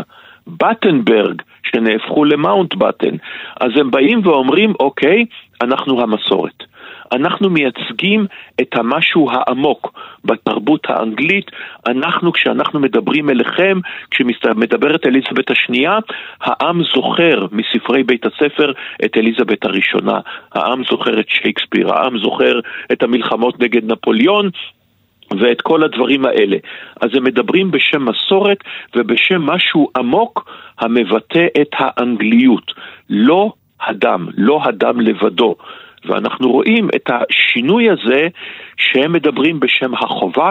בטנברג, 0.47 1.43
שנהפכו 1.63 2.25
למאונט 2.25 2.75
בטן. 2.75 3.17
אז 3.61 3.71
הם 3.81 3.91
באים 3.91 4.27
ואומרים, 4.27 4.73
אוקיי, 4.81 5.25
אנחנו 5.63 6.01
המסורת. 6.03 6.70
אנחנו 7.13 7.51
מייצגים 7.51 8.27
את 8.61 8.77
המשהו 8.77 9.31
העמוק 9.31 9.93
בתרבות 10.25 10.87
האנגלית. 10.89 11.51
אנחנו, 11.87 12.33
כשאנחנו 12.33 12.81
מדברים 12.81 13.31
אליכם, 13.31 13.79
כשמדברת 14.11 15.07
אליזבת 15.07 15.51
השנייה, 15.51 15.99
העם 16.41 16.83
זוכר 16.95 17.47
מספרי 17.53 18.03
בית 18.03 18.27
הספר 18.27 18.73
את 19.05 19.17
אליזבת 19.17 19.65
הראשונה. 19.65 20.21
העם 20.53 20.83
זוכר 20.91 21.21
את 21.21 21.29
שייקספיר, 21.29 21.93
העם 21.95 22.19
זוכר 22.19 22.61
את 22.93 23.03
המלחמות 23.03 23.61
נגד 23.61 23.93
נפוליאון, 23.93 24.51
ואת 25.39 25.61
כל 25.61 25.83
הדברים 25.83 26.25
האלה. 26.27 26.57
אז 27.01 27.11
הם 27.15 27.25
מדברים 27.25 27.71
בשם 27.71 28.05
מסורת 28.09 28.59
ובשם 28.97 29.43
משהו 29.43 29.91
עמוק 29.97 30.51
המבטא 30.79 31.47
את 31.61 31.71
האנגליות. 31.73 32.73
לא 33.11 33.53
הדם, 33.81 34.27
לא 34.37 34.61
הדם 34.65 35.01
לבדו. 35.01 35.57
ואנחנו 36.05 36.53
רואים 36.53 36.89
את 36.97 37.11
השינוי 37.11 37.91
הזה 37.91 38.29
שהם 38.77 39.13
מדברים 39.13 39.61
בשם 39.61 39.95
החובה. 39.95 40.51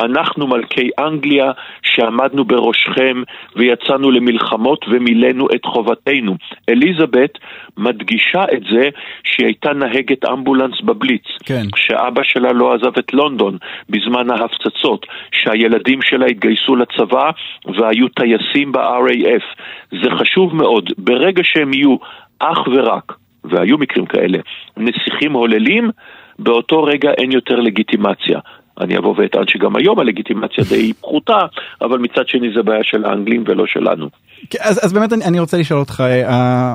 אנחנו 0.00 0.46
מלכי 0.46 0.90
אנגליה 0.98 1.52
שעמדנו 1.82 2.44
בראשכם 2.44 3.22
ויצאנו 3.56 4.10
למלחמות 4.10 4.84
ומילאנו 4.88 5.46
את 5.54 5.64
חובתנו. 5.64 6.36
אליזבת 6.68 7.38
מדגישה 7.76 8.44
את 8.52 8.62
זה 8.72 8.88
שהיא 9.24 9.46
הייתה 9.46 9.72
נהגת 9.72 10.24
אמבולנס 10.24 10.80
בבליץ. 10.80 11.24
כן. 11.44 11.62
שאבא 11.76 12.22
שלה 12.22 12.52
לא 12.52 12.74
עזב 12.74 12.98
את 12.98 13.12
לונדון 13.12 13.58
בזמן 13.88 14.30
ההפצצות, 14.30 15.06
שהילדים 15.32 16.02
שלה 16.02 16.26
התגייסו 16.26 16.76
לצבא 16.76 17.30
והיו 17.76 18.08
טייסים 18.08 18.72
ב-RAF. 18.72 19.44
זה 19.90 20.10
חשוב 20.18 20.56
מאוד. 20.56 20.90
ברגע 20.98 21.42
שהם 21.44 21.72
יהיו 21.72 21.96
אך 22.38 22.58
ורק 22.66 23.12
והיו 23.50 23.78
מקרים 23.78 24.06
כאלה, 24.06 24.38
נסיכים 24.76 25.32
הוללים, 25.32 25.90
באותו 26.38 26.82
רגע 26.82 27.10
אין 27.10 27.32
יותר 27.32 27.56
לגיטימציה. 27.56 28.38
אני 28.80 28.98
אבוא 28.98 29.14
ואטען 29.18 29.44
שגם 29.46 29.76
היום 29.76 29.98
הלגיטימציה 29.98 30.64
די 30.68 30.92
פחותה, 30.92 31.38
אבל 31.80 31.98
מצד 31.98 32.28
שני 32.28 32.48
זה 32.56 32.62
בעיה 32.62 32.84
של 32.84 33.04
האנגלים 33.04 33.44
ולא 33.46 33.64
שלנו. 33.66 34.08
כן, 34.50 34.58
אז, 34.62 34.84
אז 34.84 34.92
באמת 34.92 35.12
אני, 35.12 35.24
אני 35.24 35.40
רוצה 35.40 35.58
לשאול 35.58 35.80
אותך, 35.80 36.04
אה, 36.06 36.74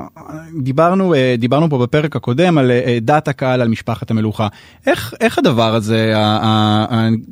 דיברנו, 0.64 1.14
אה, 1.14 1.36
דיברנו 1.38 1.70
פה 1.70 1.78
בפרק 1.78 2.16
הקודם 2.16 2.58
על 2.58 2.72
אה, 2.72 2.98
דעת 3.02 3.28
הקהל 3.28 3.62
על 3.62 3.68
משפחת 3.68 4.12
המלוכה. 4.12 4.48
איך, 4.88 5.14
איך 5.22 5.38
הדבר 5.38 5.76
הזה, 5.76 6.14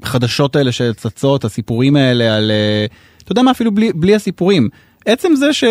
החדשות 0.04 0.56
האלה 0.56 0.72
שצצות, 0.72 1.44
הסיפורים 1.44 1.96
האלה 1.96 2.36
על, 2.38 2.52
אתה 3.24 3.32
יודע 3.32 3.42
מה, 3.42 3.52
אפילו 3.52 3.72
בלי, 3.72 3.92
בלי 3.96 4.16
הסיפורים, 4.16 4.70
עצם 5.06 5.36
זה 5.36 5.54
ש... 5.54 5.64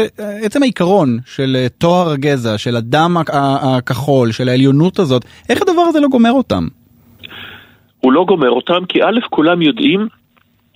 עצם 0.43 0.63
העיקרון 0.63 1.19
של 1.27 1.57
אה, 1.57 1.69
טוהר 1.69 2.11
הגזע, 2.11 2.59
של 2.59 2.77
הדם 2.77 3.17
הכחול, 3.63 4.33
של 4.33 4.49
העליונות 4.49 4.99
הזאת, 4.99 5.25
איך 5.49 5.63
הדבר 5.63 5.83
הזה 5.83 6.01
לא 6.01 6.09
גומר 6.09 6.33
אותם? 6.33 6.67
הוא 8.01 8.13
לא 8.13 8.25
גומר 8.25 8.51
אותם 8.51 8.85
כי 8.89 9.03
א', 9.03 9.21
כולם 9.31 9.63
יודעים 9.63 10.09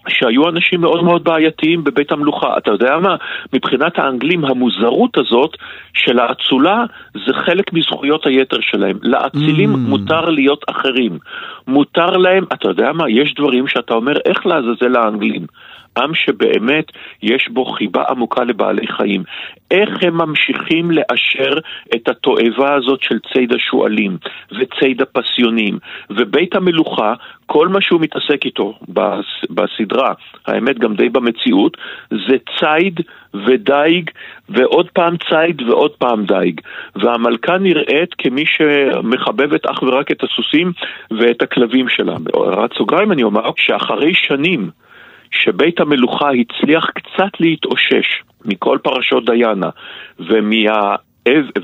שהיו 0.09 0.49
אנשים 0.49 0.80
מאוד 0.80 1.04
מאוד 1.04 1.25
בעייתיים 1.25 1.85
בבית 1.85 2.12
המלוכה. 2.12 2.59
אתה 2.59 2.71
יודע 2.71 2.99
מה? 2.99 3.16
מבחינת 3.52 3.99
האנגלים 3.99 4.44
המוזרות 4.44 5.18
הזאת 5.18 5.50
של 5.94 6.18
האצולה 6.18 6.85
זה 7.26 7.35
חלק 7.47 7.73
מזכויות 7.73 8.26
היתר 8.26 8.56
שלהם. 8.61 8.99
לאצילים 9.02 9.75
mm. 9.75 9.76
מותר 9.76 10.30
להיות 10.30 10.64
אחרים. 10.71 11.18
מותר 11.68 12.11
להם, 12.11 12.44
אתה 12.52 12.68
יודע 12.68 12.92
מה? 12.92 13.11
יש 13.11 13.35
דברים 13.35 13.68
שאתה 13.68 13.94
אומר 13.94 14.16
איך 14.25 14.47
לעזאזל 14.47 14.97
האנגלים. 14.97 15.47
עם 15.96 16.14
שבאמת 16.14 16.92
יש 17.22 17.49
בו 17.49 17.64
חיבה 17.64 18.04
עמוקה 18.08 18.44
לבעלי 18.44 18.87
חיים. 18.87 19.22
איך 19.70 19.88
הם 20.02 20.16
ממשיכים 20.16 20.90
לאשר 20.90 21.58
את 21.94 22.08
התועבה 22.08 22.75
הזאת 22.75 23.02
של 23.02 23.18
ציד 23.32 23.52
השועלים 23.52 24.16
וציד 24.61 25.02
הפסיונים 25.02 25.78
ובית 26.11 26.54
המלוכה, 26.54 27.14
כל 27.46 27.68
מה 27.68 27.80
שהוא 27.80 28.00
מתעסק 28.00 28.44
איתו 28.44 28.78
בסדרה, 29.50 30.12
האמת 30.46 30.78
גם 30.78 30.94
די 30.94 31.08
במציאות, 31.08 31.76
זה 32.11 32.37
ציד 32.58 33.00
ודייג 33.46 34.11
ועוד 34.49 34.90
פעם 34.90 35.16
ציד 35.16 35.62
ועוד 35.62 35.90
פעם 35.90 36.25
דייג. 36.25 36.61
והמלכה 36.96 37.58
נראית 37.58 38.14
כמי 38.18 38.44
שמחבבת 38.46 39.66
אך 39.66 39.82
ורק 39.82 40.11
את 40.11 40.22
הסוסים 40.22 40.72
ואת 41.11 41.42
הכלבים 41.42 41.88
שלה. 41.88 42.14
בהערת 42.18 42.72
סוגריים 42.78 43.12
אני 43.12 43.22
אומר 43.22 43.50
שאחרי 43.56 44.14
שנים 44.14 44.70
שבית 45.32 45.80
המלוכה 45.80 46.28
הצליח 46.30 46.86
קצת 46.90 47.40
להתאושש 47.40 48.22
מכל 48.44 48.78
פרשות 48.82 49.24
דיאנה 49.24 49.70
ומה... 50.20 50.96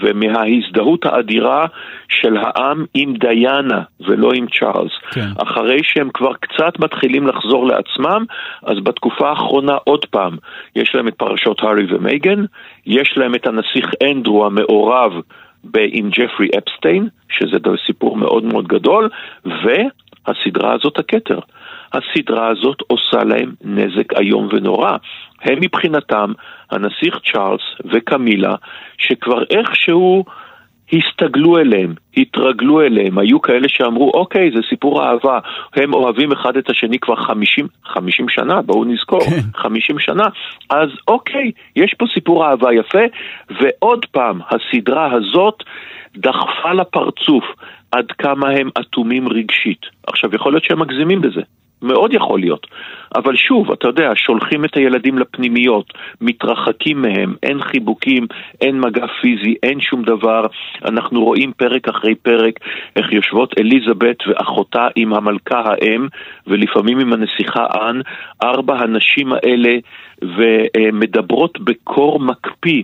ומההזדהות 0.00 1.06
האדירה 1.06 1.66
של 2.08 2.36
העם 2.36 2.84
עם 2.94 3.14
דיאנה 3.14 3.82
ולא 4.00 4.30
עם 4.34 4.46
צ'ארלס. 4.58 4.92
כן. 5.10 5.26
אחרי 5.42 5.78
שהם 5.82 6.10
כבר 6.14 6.32
קצת 6.34 6.78
מתחילים 6.78 7.26
לחזור 7.26 7.66
לעצמם, 7.66 8.24
אז 8.62 8.76
בתקופה 8.82 9.30
האחרונה 9.30 9.74
עוד 9.84 10.04
פעם, 10.04 10.36
יש 10.76 10.94
להם 10.94 11.08
את 11.08 11.14
פרשות 11.14 11.62
הארי 11.62 11.86
ומייגן, 11.94 12.44
יש 12.86 13.14
להם 13.16 13.34
את 13.34 13.46
הנסיך 13.46 13.90
אנדרו 14.10 14.46
המעורב 14.46 15.12
עם 15.74 16.10
ג'פרי 16.10 16.48
אפסטיין, 16.58 17.08
שזה 17.28 17.56
סיפור 17.86 18.16
מאוד 18.16 18.44
מאוד 18.44 18.68
גדול, 18.68 19.08
והסדרה 19.44 20.74
הזאת 20.74 20.98
הכתר. 20.98 21.38
הסדרה 21.92 22.48
הזאת 22.48 22.80
עושה 22.86 23.24
להם 23.24 23.52
נזק 23.64 24.12
איום 24.18 24.48
ונורא. 24.52 24.96
הם 25.42 25.58
מבחינתם, 25.60 26.32
הנסיך 26.70 27.18
צ'ארלס 27.32 27.62
וקמילה, 27.92 28.54
שכבר 28.98 29.42
איכשהו 29.50 30.24
הסתגלו 30.92 31.58
אליהם, 31.58 31.94
התרגלו 32.16 32.80
אליהם, 32.80 33.18
היו 33.18 33.42
כאלה 33.42 33.68
שאמרו, 33.68 34.10
אוקיי, 34.14 34.50
זה 34.54 34.60
סיפור 34.68 35.04
אהבה, 35.04 35.38
הם 35.76 35.94
אוהבים 35.94 36.32
אחד 36.32 36.56
את 36.56 36.70
השני 36.70 36.98
כבר 36.98 37.16
חמישים, 37.16 37.66
חמישים 37.84 38.28
שנה, 38.28 38.62
בואו 38.62 38.84
נזכור, 38.84 39.20
כן. 39.20 39.40
חמישים 39.62 39.98
שנה, 39.98 40.24
אז 40.70 40.88
אוקיי, 41.08 41.50
יש 41.76 41.94
פה 41.98 42.06
סיפור 42.14 42.46
אהבה 42.46 42.74
יפה, 42.74 43.04
ועוד 43.60 44.06
פעם, 44.10 44.40
הסדרה 44.50 45.12
הזאת 45.12 45.62
דחפה 46.16 46.72
לפרצוף 46.72 47.44
עד 47.92 48.06
כמה 48.18 48.50
הם 48.50 48.68
אטומים 48.80 49.28
רגשית. 49.28 49.86
עכשיו, 50.06 50.34
יכול 50.34 50.52
להיות 50.52 50.64
שהם 50.64 50.80
מגזימים 50.80 51.20
בזה. 51.20 51.42
מאוד 51.82 52.14
יכול 52.14 52.40
להיות. 52.40 52.66
אבל 53.16 53.36
שוב, 53.36 53.72
אתה 53.72 53.88
יודע, 53.88 54.10
שולחים 54.14 54.64
את 54.64 54.76
הילדים 54.76 55.18
לפנימיות, 55.18 55.92
מתרחקים 56.20 57.02
מהם, 57.02 57.34
אין 57.42 57.62
חיבוקים, 57.62 58.26
אין 58.60 58.80
מגע 58.80 59.06
פיזי, 59.20 59.54
אין 59.62 59.80
שום 59.80 60.02
דבר. 60.02 60.46
אנחנו 60.84 61.24
רואים 61.24 61.52
פרק 61.52 61.88
אחרי 61.88 62.14
פרק 62.14 62.60
איך 62.96 63.12
יושבות 63.12 63.54
אליזבת 63.58 64.16
ואחותה 64.26 64.88
עם 64.96 65.14
המלכה 65.14 65.62
האם, 65.64 66.06
ולפעמים 66.46 66.98
עם 66.98 67.12
הנסיכה 67.12 67.66
אן, 67.80 68.00
ארבע 68.42 68.78
הנשים 68.78 69.32
האלה, 69.32 69.74
ומדברות 70.22 71.60
בקור 71.60 72.20
מקפיא 72.20 72.82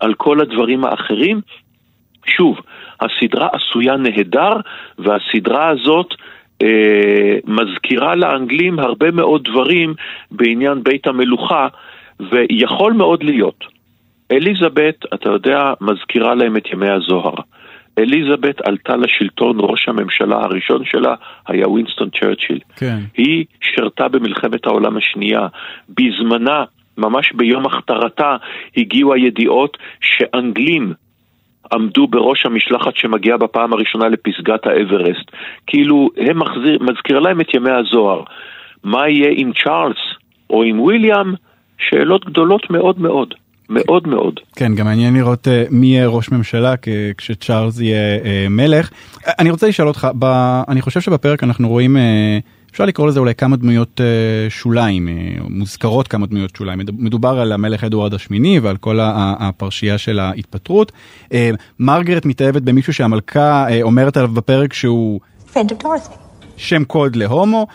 על 0.00 0.14
כל 0.14 0.40
הדברים 0.40 0.84
האחרים. 0.84 1.40
שוב, 2.26 2.60
הסדרה 3.00 3.48
עשויה 3.52 3.96
נהדר, 3.96 4.52
והסדרה 4.98 5.68
הזאת 5.68 6.14
אה, 6.62 7.38
מזכירה 7.44 8.14
לאנגלים 8.14 8.78
הרבה 8.78 9.10
מאוד 9.10 9.44
דברים 9.44 9.94
בעניין 10.30 10.82
בית 10.82 11.06
המלוכה, 11.06 11.68
ויכול 12.30 12.92
מאוד 12.92 13.22
להיות. 13.22 13.64
אליזבת, 14.32 15.04
אתה 15.14 15.28
יודע, 15.30 15.72
מזכירה 15.80 16.34
להם 16.34 16.56
את 16.56 16.66
ימי 16.72 16.90
הזוהר. 16.90 17.34
אליזבת 17.98 18.60
עלתה 18.60 18.96
לשלטון, 18.96 19.56
ראש 19.60 19.88
הממשלה 19.88 20.36
הראשון 20.36 20.84
שלה 20.84 21.14
היה 21.46 21.68
וינסטון 21.68 22.08
צ'רצ'יל. 22.20 22.58
כן. 22.76 22.98
היא 23.16 23.44
שירתה 23.60 24.08
במלחמת 24.08 24.66
העולם 24.66 24.96
השנייה. 24.96 25.46
בזמנה, 25.88 26.64
ממש 26.98 27.32
ביום 27.32 27.66
הכתרתה, 27.66 28.36
הגיעו 28.76 29.14
הידיעות 29.14 29.76
שאנגלים 30.00 30.92
עמדו 31.72 32.06
בראש 32.06 32.46
המשלחת 32.46 32.96
שמגיעה 32.96 33.38
בפעם 33.38 33.72
הראשונה 33.72 34.08
לפסגת 34.08 34.66
האברסט. 34.66 35.30
כאילו, 35.66 36.08
הם 36.16 36.38
מחזיר, 36.38 36.78
מזכיר 36.80 37.18
להם 37.18 37.40
את 37.40 37.54
ימי 37.54 37.70
הזוהר. 37.70 38.22
מה 38.84 39.08
יהיה 39.08 39.30
עם 39.36 39.52
צ'ארלס 39.64 39.98
או 40.50 40.62
עם 40.62 40.80
וויליאם? 40.80 41.34
שאלות 41.78 42.24
גדולות 42.24 42.70
מאוד 42.70 43.00
מאוד. 43.00 43.34
מאוד 43.70 44.08
מאוד. 44.08 44.40
כן, 44.56 44.74
גם 44.74 44.86
מעניין 44.86 45.14
לראות 45.14 45.46
uh, 45.46 45.50
מי 45.70 45.86
יהיה 45.86 46.08
ראש 46.08 46.32
ממשלה 46.32 46.74
כשצ'ארלס 47.18 47.80
יהיה 47.80 48.18
uh, 48.18 48.48
מלך. 48.50 48.90
אני 49.38 49.50
רוצה 49.50 49.68
לשאול 49.68 49.88
אותך, 49.88 50.08
ב, 50.18 50.24
אני 50.68 50.80
חושב 50.80 51.00
שבפרק 51.00 51.44
אנחנו 51.44 51.68
רואים... 51.68 51.96
אפשר 52.76 52.84
לקרוא 52.84 53.08
לזה 53.08 53.20
אולי 53.20 53.34
כמה 53.34 53.56
דמויות 53.56 54.00
uh, 54.00 54.50
שוליים, 54.50 55.08
uh, 55.08 55.42
מוזכרות 55.48 56.08
כמה 56.08 56.26
דמויות 56.26 56.56
שוליים. 56.56 56.80
מדובר 56.98 57.40
על 57.40 57.52
המלך 57.52 57.84
אדוארד 57.84 58.14
השמיני 58.14 58.58
ועל 58.58 58.76
כל 58.76 58.98
הפרשייה 59.02 59.98
של 59.98 60.18
ההתפטרות. 60.18 60.92
Uh, 61.24 61.34
מרגרט 61.78 62.26
מתאהבת 62.26 62.62
במישהו 62.62 62.92
שהמלכה 62.94 63.66
אומרת 63.82 64.16
עליו 64.16 64.30
בפרק 64.30 64.72
שהוא... 64.72 65.20
שם 66.56 66.84
קוד 66.84 67.16
להומו. 67.16 67.66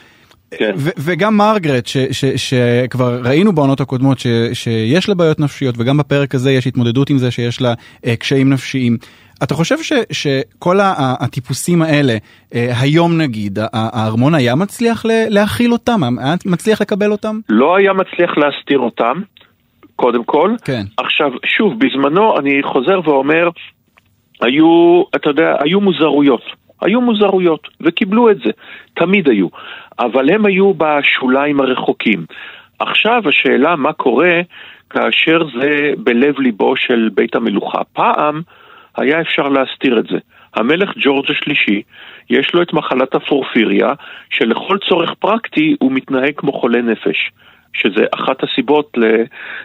כן. 0.52 0.72
וגם 0.98 1.38
מרגרט, 1.38 1.90
שכבר 2.36 3.22
ראינו 3.24 3.56
בעונות 3.56 3.82
הקודמות 3.82 4.20
ש, 4.20 4.28
שיש 4.54 5.10
לה 5.10 5.16
בעיות 5.16 5.40
נפשיות, 5.40 5.76
וגם 5.78 5.98
בפרק 5.98 6.36
הזה 6.36 6.52
יש 6.52 6.68
התמודדות 6.68 7.10
עם 7.10 7.18
זה 7.18 7.32
שיש 7.32 7.62
לה 7.62 7.74
uh, 7.74 8.16
קשיים 8.20 8.50
נפשיים. 8.50 8.98
אתה 9.44 9.54
חושב 9.54 9.76
ש, 9.82 9.94
שכל 10.12 10.78
הטיפוסים 11.20 11.82
האלה, 11.82 12.14
אה, 12.56 12.72
היום 12.82 13.18
נגיד, 13.18 13.60
הארמון 13.74 14.36
היה 14.36 14.56
מצליח 14.56 15.06
להכיל 15.30 15.72
אותם? 15.72 16.02
היה 16.20 16.36
מצליח 16.46 16.82
לקבל 16.82 17.12
אותם? 17.12 17.40
לא 17.50 17.76
היה 17.76 17.94
מצליח 17.94 18.38
להסתיר 18.38 18.80
אותם, 18.80 19.22
קודם 19.96 20.24
כל. 20.24 20.56
כן. 20.66 20.84
עכשיו, 20.98 21.32
שוב, 21.46 21.74
בזמנו, 21.80 22.38
אני 22.40 22.64
חוזר 22.64 23.00
ואומר, 23.04 23.50
היו, 24.42 25.04
אתה 25.16 25.30
יודע, 25.30 25.56
היו 25.60 25.82
מוזרויות. 25.82 26.44
היו 26.82 27.02
מוזרויות, 27.02 27.68
וקיבלו 27.82 28.32
את 28.32 28.38
זה. 28.38 28.52
תמיד 28.94 29.30
היו. 29.30 29.48
אבל 30.00 30.30
הם 30.30 30.46
היו 30.46 30.74
בשוליים 30.74 31.60
הרחוקים. 31.60 32.26
עכשיו 32.80 33.22
השאלה 33.30 33.76
מה 33.76 33.94
קורה 33.94 34.42
כאשר 34.90 35.40
זה 35.60 35.94
בלב 35.98 36.40
ליבו 36.40 36.76
של 36.76 37.10
בית 37.14 37.36
המלוכה. 37.36 37.84
פעם, 37.94 38.42
היה 38.98 39.22
אפשר 39.22 39.50
להסתיר 39.50 40.00
את 40.00 40.06
זה. 40.08 40.18
המלך 40.56 40.90
ג'ורג' 40.98 41.32
השלישי, 41.32 41.82
יש 42.30 42.54
לו 42.54 42.62
את 42.62 42.74
מחלת 42.74 43.16
הפורפיריה, 43.16 43.94
שלכל 44.30 44.78
צורך 44.90 45.14
פרקטי 45.20 45.76
הוא 45.80 45.92
מתנהג 45.92 46.34
כמו 46.38 46.52
חולה 46.52 46.82
נפש. 46.82 47.32
שזה 47.74 48.06
אחת 48.16 48.44
הסיבות 48.44 48.98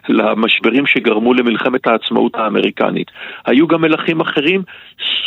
למשברים 0.09 0.87
שגרמו 0.87 1.35
למלחמת 1.35 1.87
העצמאות 1.87 2.37
האמריקנית. 2.37 3.11
היו 3.47 3.67
גם 3.67 3.81
מלכים 3.81 4.21
אחרים 4.21 4.62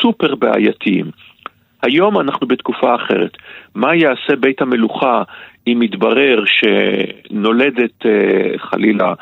סופר 0.01 0.35
בעייתיים. 0.35 1.05
היום 1.81 2.19
אנחנו 2.19 2.47
בתקופה 2.47 2.95
אחרת. 2.95 3.37
מה 3.75 3.95
יעשה 3.95 4.35
בית 4.39 4.61
המלוכה 4.61 5.23
אם 5.67 5.81
יתברר 5.81 6.43
שנולדת 6.45 8.05
אה, 8.05 8.57
חלילה 8.57 9.13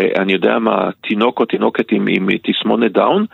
אני 0.00 0.32
יודע 0.32 0.58
מה, 0.58 0.90
תינוק 1.00 1.40
או 1.40 1.44
תינוקת 1.44 1.92
עם, 1.92 2.06
עם 2.08 2.28
תסמונת 2.42 2.92
דאון, 2.92 3.24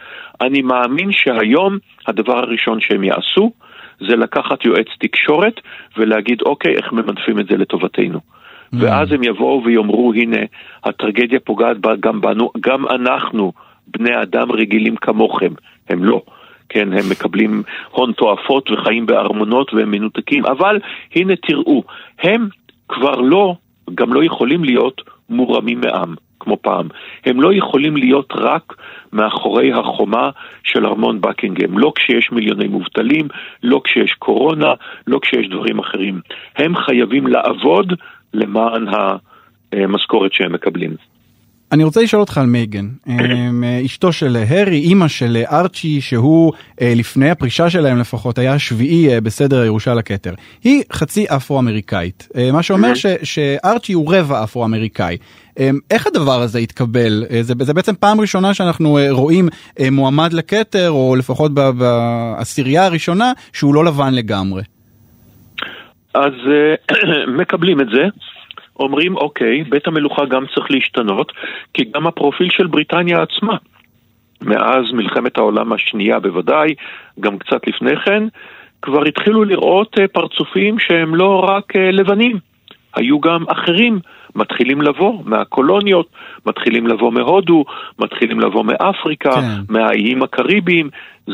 אני 0.41 0.63
מאמין 0.63 1.13
שהיום 1.13 1.79
הדבר 2.07 2.39
הראשון 2.39 2.81
שהם 2.81 3.05
יעשו 3.05 3.53
זה 4.01 4.17
לקחת 4.17 4.65
יועץ 4.65 4.87
תקשורת 4.99 5.55
ולהגיד 5.97 6.43
אוקיי, 6.43 6.75
איך 6.77 6.93
ממנפים 6.93 7.39
את 7.39 7.47
זה 7.47 7.57
לטובתנו. 7.57 8.19
Mm. 8.19 8.77
ואז 8.79 9.13
הם 9.13 9.25
יבואו 9.25 9.63
ויאמרו, 9.65 10.13
הנה, 10.13 10.39
הטרגדיה 10.85 11.41
פוגעת 11.41 11.77
גם 12.01 12.21
בנו, 12.21 12.51
גם 12.61 12.87
אנחנו, 12.87 13.53
בני 13.87 14.23
אדם 14.23 14.53
רגילים 14.53 14.97
כמוכם, 14.97 15.53
הם 15.89 16.05
לא. 16.05 16.23
כן, 16.69 16.93
הם 16.93 17.11
מקבלים 17.11 17.63
הון 17.91 18.13
תועפות 18.13 18.71
וחיים 18.71 19.07
בארמונות 19.07 19.75
והם 19.75 19.91
מנותקים, 19.91 20.47
אבל 20.47 20.79
הנה 21.15 21.37
תראו, 21.37 21.83
הם 22.23 22.49
כבר 22.89 23.15
לא, 23.21 23.55
גם 23.95 24.13
לא 24.13 24.25
יכולים 24.25 24.65
להיות 24.65 25.03
מורמים 25.31 25.81
מעם. 25.81 26.15
כמו 26.41 26.57
פעם. 26.63 26.89
הם 27.27 27.41
לא 27.41 27.55
יכולים 27.55 27.97
להיות 27.97 28.33
רק 28.35 28.75
מאחורי 29.13 29.73
החומה 29.73 30.31
של 30.65 30.87
ארמון 30.87 31.21
בקינגהם, 31.21 31.79
לא 31.79 31.93
כשיש 31.95 32.33
מיליוני 32.33 32.69
מובטלים, 32.69 33.29
לא 33.63 33.81
כשיש 33.85 34.13
קורונה, 34.13 34.73
לא 35.07 35.19
כשיש 35.23 35.49
דברים 35.49 35.79
אחרים. 35.79 36.21
הם 36.57 36.77
חייבים 36.77 37.27
לעבוד 37.27 37.93
למען 38.35 38.87
המשכורת 39.73 40.33
שהם 40.33 40.53
מקבלים. 40.53 40.97
אני 41.73 41.85
רוצה 41.85 42.03
לשאול 42.03 42.21
אותך 42.21 42.39
על 42.39 42.47
מייגן, 42.47 42.89
אמ, 43.07 43.65
אשתו 43.85 44.13
של 44.13 44.37
הרי, 44.49 44.77
אימא 44.77 45.09
של 45.09 45.43
ארצ'י, 45.53 46.01
שהוא 46.01 46.53
אה, 46.81 46.93
לפני 46.97 47.31
הפרישה 47.31 47.71
שלהם 47.71 47.99
לפחות 47.99 48.39
היה 48.39 48.59
שביעי 48.59 49.15
אה, 49.15 49.21
בסדר 49.21 49.61
הירושה 49.61 49.95
לכתר. 49.95 50.35
היא 50.65 50.83
חצי 50.93 51.27
אפרו-אמריקאית, 51.29 52.29
אה, 52.37 52.53
מה 52.53 52.63
שאומר 52.63 52.95
ש, 52.95 53.07
שארצ'י 53.23 53.93
הוא 53.93 54.15
רבע 54.15 54.45
אפרו-אמריקאי. 54.45 55.17
אמ, 55.59 55.79
איך 55.91 56.07
הדבר 56.07 56.43
הזה 56.43 56.59
התקבל? 56.59 57.25
זה, 57.41 57.55
זה 57.61 57.75
בעצם 57.75 57.95
פעם 58.01 58.21
ראשונה 58.21 58.55
שאנחנו 58.55 58.99
רואים 59.11 59.49
מועמד 59.91 60.33
לכתר, 60.33 60.91
או 60.91 61.17
לפחות 61.17 61.53
בעשירייה 61.55 62.85
הראשונה, 62.85 63.33
שהוא 63.53 63.75
לא 63.75 63.85
לבן 63.85 64.15
לגמרי. 64.15 64.63
אז 66.15 66.33
מקבלים 67.41 67.81
את 67.81 67.87
זה. 67.95 68.03
אומרים, 68.81 69.17
אוקיי, 69.17 69.65
בית 69.65 69.87
המלוכה 69.87 70.25
גם 70.25 70.45
צריך 70.55 70.71
להשתנות, 70.71 71.33
כי 71.75 71.85
גם 71.95 72.07
הפרופיל 72.07 72.49
של 72.51 72.67
בריטניה 72.67 73.23
עצמה, 73.23 73.57
מאז 74.43 74.93
מלחמת 74.93 75.39
העולם 75.39 75.73
השנייה 75.73 76.21
בוודאי, 76.21 76.75
גם 77.21 77.39
קצת 77.39 77.67
לפני 77.67 77.97
כן, 77.97 78.23
כבר 78.83 79.05
התחילו 79.05 79.45
לראות 79.45 79.97
אה, 80.01 80.09
פרצופים 80.09 80.79
שהם 80.79 81.15
לא 81.15 81.45
רק 81.49 81.77
אה, 81.77 81.91
לבנים, 81.91 82.39
היו 82.95 83.21
גם 83.21 83.45
אחרים. 83.49 84.01
מתחילים 84.35 84.83
לבוא 84.83 85.23
מהקולוניות, 85.25 86.07
מתחילים 86.47 86.87
לבוא 86.87 87.13
מהודו, 87.13 87.65
מתחילים 87.99 88.41
לבוא 88.41 88.65
מאפריקה, 88.65 89.33
כן. 89.33 89.61
מהאיים 89.69 90.23
הקריביים. 90.23 90.91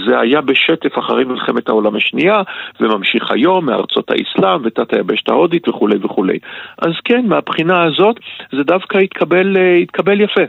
זה 0.07 0.19
היה 0.21 0.41
בשטף 0.41 0.99
אחרי 0.99 1.25
מלחמת 1.25 1.69
העולם 1.69 1.97
השנייה, 1.97 2.43
וממשיך 2.81 3.31
היום 3.31 3.67
מארצות 3.67 4.11
האסלאם 4.11 4.61
ותת 4.65 4.93
היבשת 4.93 5.29
ההודית 5.29 5.69
וכולי 5.69 5.97
וכולי. 6.03 6.39
אז 6.79 6.93
כן, 7.05 7.27
מהבחינה 7.27 7.85
הזאת 7.85 8.17
זה 8.53 8.63
דווקא 8.63 8.99
התקבל, 8.99 9.57
אה, 9.57 9.77
התקבל 9.77 10.21
יפה. 10.21 10.43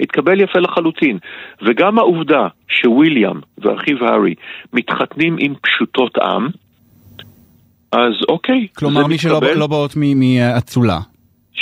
התקבל 0.00 0.40
יפה 0.40 0.58
לחלוטין. 0.58 1.18
וגם 1.62 1.98
העובדה 1.98 2.46
שוויליאם 2.68 3.36
ואחיו 3.58 4.04
הארי 4.04 4.34
מתחתנים 4.72 5.36
עם 5.38 5.54
פשוטות 5.62 6.18
עם, 6.18 6.48
אז 7.92 8.12
אוקיי. 8.28 8.66
כלומר, 8.76 9.06
מי 9.06 9.18
שלא 9.18 9.40
לא 9.56 9.66
באות 9.66 9.92
מאצולה. 9.96 10.98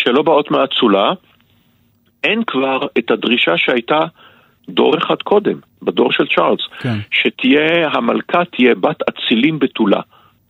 שלא 0.04 0.22
באות 0.22 0.50
מאצולה, 0.50 1.12
אין 2.24 2.42
כבר 2.46 2.86
את 2.98 3.10
הדרישה 3.10 3.56
שהייתה 3.56 4.00
דור 4.68 4.98
אחד 4.98 5.22
קודם, 5.22 5.58
בדור 5.82 6.12
של 6.12 6.26
צ'ארלס, 6.26 6.60
כן. 6.80 6.98
שתהיה, 7.10 7.88
המלכה 7.92 8.44
תהיה 8.44 8.74
בת 8.74 9.02
אצילים 9.08 9.58
בתולה. 9.58 10.00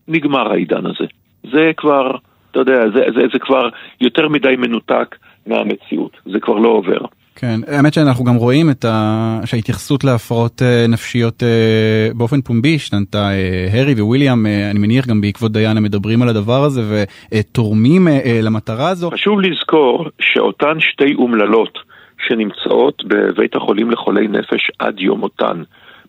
נגמר 0.09 0.53
העידן 0.53 0.87
הזה. 0.87 1.05
זה 1.53 1.71
כבר, 1.77 2.17
אתה 2.51 2.59
יודע, 2.59 2.81
זה, 2.95 3.05
זה, 3.15 3.21
זה 3.33 3.39
כבר 3.39 3.69
יותר 4.01 4.29
מדי 4.29 4.57
מנותק 4.59 5.17
מהמציאות, 5.47 6.17
זה 6.27 6.41
כבר 6.41 6.55
לא 6.55 6.69
עובר. 6.69 6.99
כן, 7.37 7.61
האמת 7.67 7.95
שאנחנו 7.95 8.25
גם 8.25 8.35
רואים 8.35 8.71
את 8.71 8.85
ה... 8.85 9.41
שההתייחסות 9.45 10.05
להפרעות 10.05 10.63
אה, 10.63 10.87
נפשיות 10.89 11.43
אה, 11.43 12.09
באופן 12.15 12.41
פומבי 12.41 12.75
השתנתה. 12.75 13.29
הארי 13.73 13.95
וויליאם, 14.03 14.47
אני 14.71 14.79
מניח 14.79 15.07
גם 15.07 15.21
בעקבות 15.21 15.53
דיאנה 15.53 15.81
מדברים 15.81 16.23
על 16.23 16.29
הדבר 16.29 16.65
הזה 16.65 17.05
ותורמים 17.33 18.09
למטרה 18.43 18.89
הזו. 18.89 19.11
חשוב 19.11 19.41
לזכור 19.41 20.07
שאותן 20.21 20.81
שתי 20.81 21.15
אומללות 21.15 21.79
שנמצאות 22.27 23.03
בבית 23.07 23.57
החולים 23.57 23.91
לחולי 23.91 24.29
נפש 24.29 24.71
עד 24.79 25.01
יום 25.01 25.21
מותן 25.21 25.63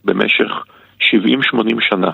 במשך 0.05 0.51
70-80 0.99 1.03
שנה, 1.79 2.12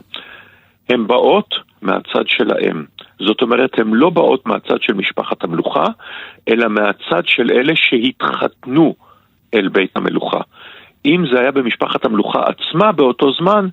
הן 0.89 1.08
באות 1.08 1.56
מהצד 1.82 2.24
שלהם. 2.28 2.86
זאת 3.19 3.41
אומרת, 3.41 3.80
הן 3.80 3.93
לא 3.93 4.10
באות 4.10 4.45
מהצד 4.45 4.82
של 4.82 4.93
משפחת 4.93 5.43
המלוכה, 5.43 5.86
אלא 6.47 6.67
מהצד 6.67 7.21
של 7.25 7.51
אלה 7.51 7.73
שהתחתנו 7.75 8.95
אל 9.53 9.67
בית 9.67 9.91
המלוכה. 9.95 10.39
אם 11.06 11.25
זה 11.32 11.39
היה 11.39 11.51
במשפחת 11.51 12.06
המלוכה 12.06 12.39
עצמה 12.39 12.91
באותו 12.91 13.32
זמן, 13.34 13.67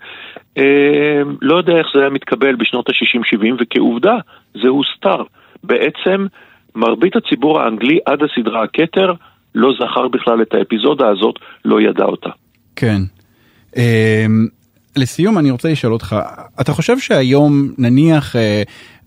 אה, 0.58 1.22
לא 1.42 1.56
יודע 1.56 1.72
איך 1.72 1.86
זה 1.94 2.00
היה 2.00 2.10
מתקבל 2.10 2.56
בשנות 2.56 2.88
ה-60-70, 2.88 3.54
וכעובדה, 3.60 4.16
זה 4.62 4.68
הוסתר. 4.68 5.22
בעצם, 5.64 6.26
מרבית 6.74 7.16
הציבור 7.16 7.60
האנגלי 7.60 7.98
עד 8.06 8.18
הסדרה 8.22 8.62
הכתר 8.62 9.12
לא 9.54 9.72
זכר 9.72 10.08
בכלל 10.08 10.42
את 10.42 10.54
האפיזודה 10.54 11.08
הזאת, 11.08 11.34
לא 11.64 11.80
ידע 11.80 12.04
אותה. 12.04 12.30
כן. 12.76 13.02
אה, 13.76 14.26
לסיום 14.96 15.38
אני 15.38 15.50
רוצה 15.50 15.68
לשאול 15.68 15.92
אותך, 15.92 16.16
אתה 16.60 16.72
חושב 16.72 16.98
שהיום 16.98 17.68
נניח 17.78 18.36
אה, 18.36 18.62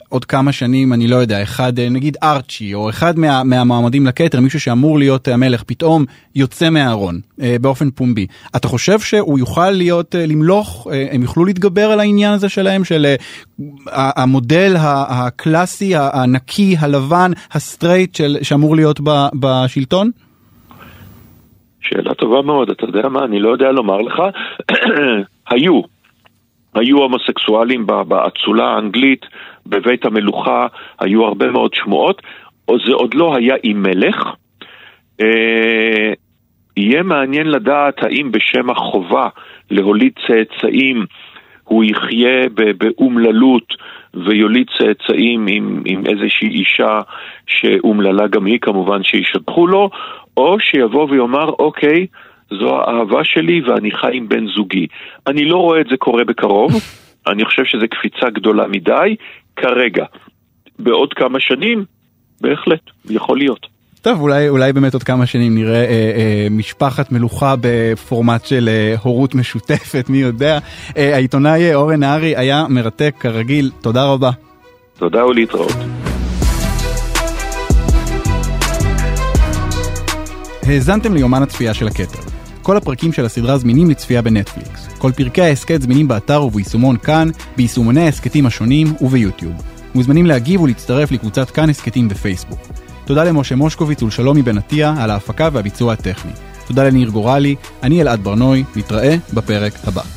עוד 0.09 0.25
כמה 0.25 0.51
שנים, 0.51 0.93
אני 0.93 1.07
לא 1.07 1.15
יודע, 1.15 1.43
אחד, 1.43 1.79
אה, 1.79 1.89
נגיד 1.89 2.17
ארצ'י, 2.23 2.73
או 2.73 2.89
אחד 2.89 3.19
מה, 3.19 3.43
מהמועמדים 3.43 4.05
לכתר, 4.05 4.39
מישהו 4.39 4.59
שאמור 4.59 4.99
להיות 4.99 5.27
המלך, 5.27 5.63
פתאום 5.63 6.05
יוצא 6.35 6.69
מהארון 6.69 7.19
אה, 7.41 7.55
באופן 7.61 7.89
פומבי. 7.91 8.27
אתה 8.55 8.67
חושב 8.67 8.99
שהוא 8.99 9.39
יוכל 9.39 9.69
להיות, 9.69 10.15
אה, 10.15 10.25
למלוך, 10.25 10.87
אה, 10.91 11.07
הם 11.11 11.21
יוכלו 11.21 11.45
להתגבר 11.45 11.91
על 11.91 11.99
העניין 11.99 12.33
הזה 12.33 12.49
שלהם, 12.49 12.83
של 12.83 13.05
אה, 13.05 13.15
המודל 14.15 14.73
הקלאסי, 15.09 15.93
הנקי, 15.95 16.75
הלבן, 16.79 17.31
הסטרייט, 17.51 18.15
של, 18.15 18.37
שאמור 18.41 18.75
להיות 18.75 18.99
ב, 19.03 19.09
בשלטון? 19.39 20.11
שאלה 21.81 22.13
טובה 22.13 22.41
מאוד, 22.41 22.69
אתה 22.69 22.85
יודע 22.85 23.09
מה, 23.09 23.25
אני 23.25 23.39
לא 23.39 23.49
יודע 23.49 23.71
לומר 23.71 23.97
לך. 23.97 24.21
היו, 25.51 25.81
היו 26.77 26.97
הומוסקסואלים 26.97 27.87
באצולה 27.87 28.65
האנגלית, 28.65 29.25
בבית 29.65 30.05
המלוכה, 30.05 30.67
היו 30.99 31.25
הרבה 31.25 31.51
מאוד 31.51 31.73
שמועות, 31.73 32.21
זה 32.67 32.93
עוד 32.93 33.13
לא 33.13 33.35
היה 33.35 33.55
עם 33.63 33.83
מלך. 33.83 34.23
אה, 35.21 36.13
יהיה 36.77 37.03
מעניין 37.03 37.47
לדעת 37.47 38.03
האם 38.03 38.31
בשם 38.31 38.69
החובה 38.69 39.27
להוליד 39.71 40.13
צאצאים 40.27 41.05
הוא 41.63 41.83
יחיה 41.83 42.49
באומללות 42.77 43.73
ויוליד 44.13 44.67
צאצאים 44.77 45.45
עם, 45.49 45.81
עם 45.85 46.03
איזושהי 46.05 46.47
אישה 46.47 46.99
שאומללה 47.47 48.27
גם 48.27 48.45
היא 48.45 48.59
כמובן 48.59 49.03
שישבחו 49.03 49.67
לו, 49.67 49.89
או 50.37 50.59
שיבוא 50.59 51.07
ויאמר 51.09 51.49
אוקיי, 51.49 52.07
זו 52.49 52.75
האהבה 52.75 53.23
שלי 53.23 53.61
ואני 53.61 53.91
חי 53.91 54.11
עם 54.13 54.29
בן 54.29 54.47
זוגי. 54.55 54.87
אני 55.27 55.45
לא 55.45 55.57
רואה 55.57 55.81
את 55.81 55.85
זה 55.89 55.97
קורה 55.97 56.23
בקרוב, 56.23 56.71
אני 57.31 57.45
חושב 57.45 57.65
שזו 57.65 57.85
קפיצה 57.91 58.29
גדולה 58.29 58.67
מדי, 58.67 59.15
כרגע. 59.55 60.05
בעוד 60.79 61.13
כמה 61.13 61.39
שנים, 61.39 61.85
בהחלט, 62.41 62.81
יכול 63.09 63.37
להיות. 63.37 63.67
טוב, 64.01 64.21
אולי, 64.21 64.49
אולי 64.49 64.73
באמת 64.73 64.93
עוד 64.93 65.03
כמה 65.03 65.25
שנים 65.25 65.55
נראה 65.55 65.83
אה, 65.83 65.89
אה, 65.89 66.47
משפחת 66.51 67.11
מלוכה 67.11 67.55
בפורמט 67.61 68.45
של 68.45 68.69
אה, 68.69 68.95
הורות 69.03 69.35
משותפת, 69.35 70.05
מי 70.09 70.17
יודע. 70.17 70.59
אה, 70.97 71.15
העיתונאי 71.15 71.75
אורן 71.75 71.99
נהרי 71.99 72.35
היה 72.35 72.65
מרתק 72.69 73.15
כרגיל, 73.19 73.71
תודה 73.81 74.05
רבה. 74.05 74.31
תודה 74.97 75.25
ולהתראות. 75.25 75.75
האזנתם 80.67 81.13
ליומן 81.13 81.43
הצפייה 81.43 81.73
של 81.73 81.87
הכתר. 81.87 82.36
כל 82.67 82.77
הפרקים 82.77 83.13
של 83.13 83.25
הסדרה 83.25 83.57
זמינים 83.57 83.89
לצפייה 83.89 84.21
בנטפליקס. 84.21 84.87
כל 84.97 85.11
פרקי 85.11 85.41
ההסכת 85.41 85.81
זמינים 85.81 86.07
באתר 86.07 86.43
וביישומון 86.43 86.97
כאן, 86.97 87.29
ביישומוני 87.57 88.01
ההסכתים 88.01 88.45
השונים 88.45 88.93
וביוטיוב. 89.01 89.53
מוזמנים 89.95 90.25
להגיב 90.25 90.61
ולהצטרף 90.61 91.11
לקבוצת 91.11 91.49
כאן 91.49 91.69
הסכתים 91.69 92.09
בפייסבוק. 92.09 92.59
תודה 93.05 93.23
למשה 93.23 93.55
מושקוביץ 93.55 94.03
ולשלומי 94.03 94.41
בן 94.41 94.57
עטיה 94.57 94.95
על 94.97 95.11
ההפקה 95.11 95.49
והביצוע 95.53 95.93
הטכני. 95.93 96.31
תודה 96.67 96.83
לניר 96.83 97.09
גורלי, 97.09 97.55
אני 97.83 98.01
אלעד 98.01 98.23
ברנוי, 98.23 98.63
נתראה 98.75 99.15
בפרק 99.33 99.73
הבא. 99.83 100.16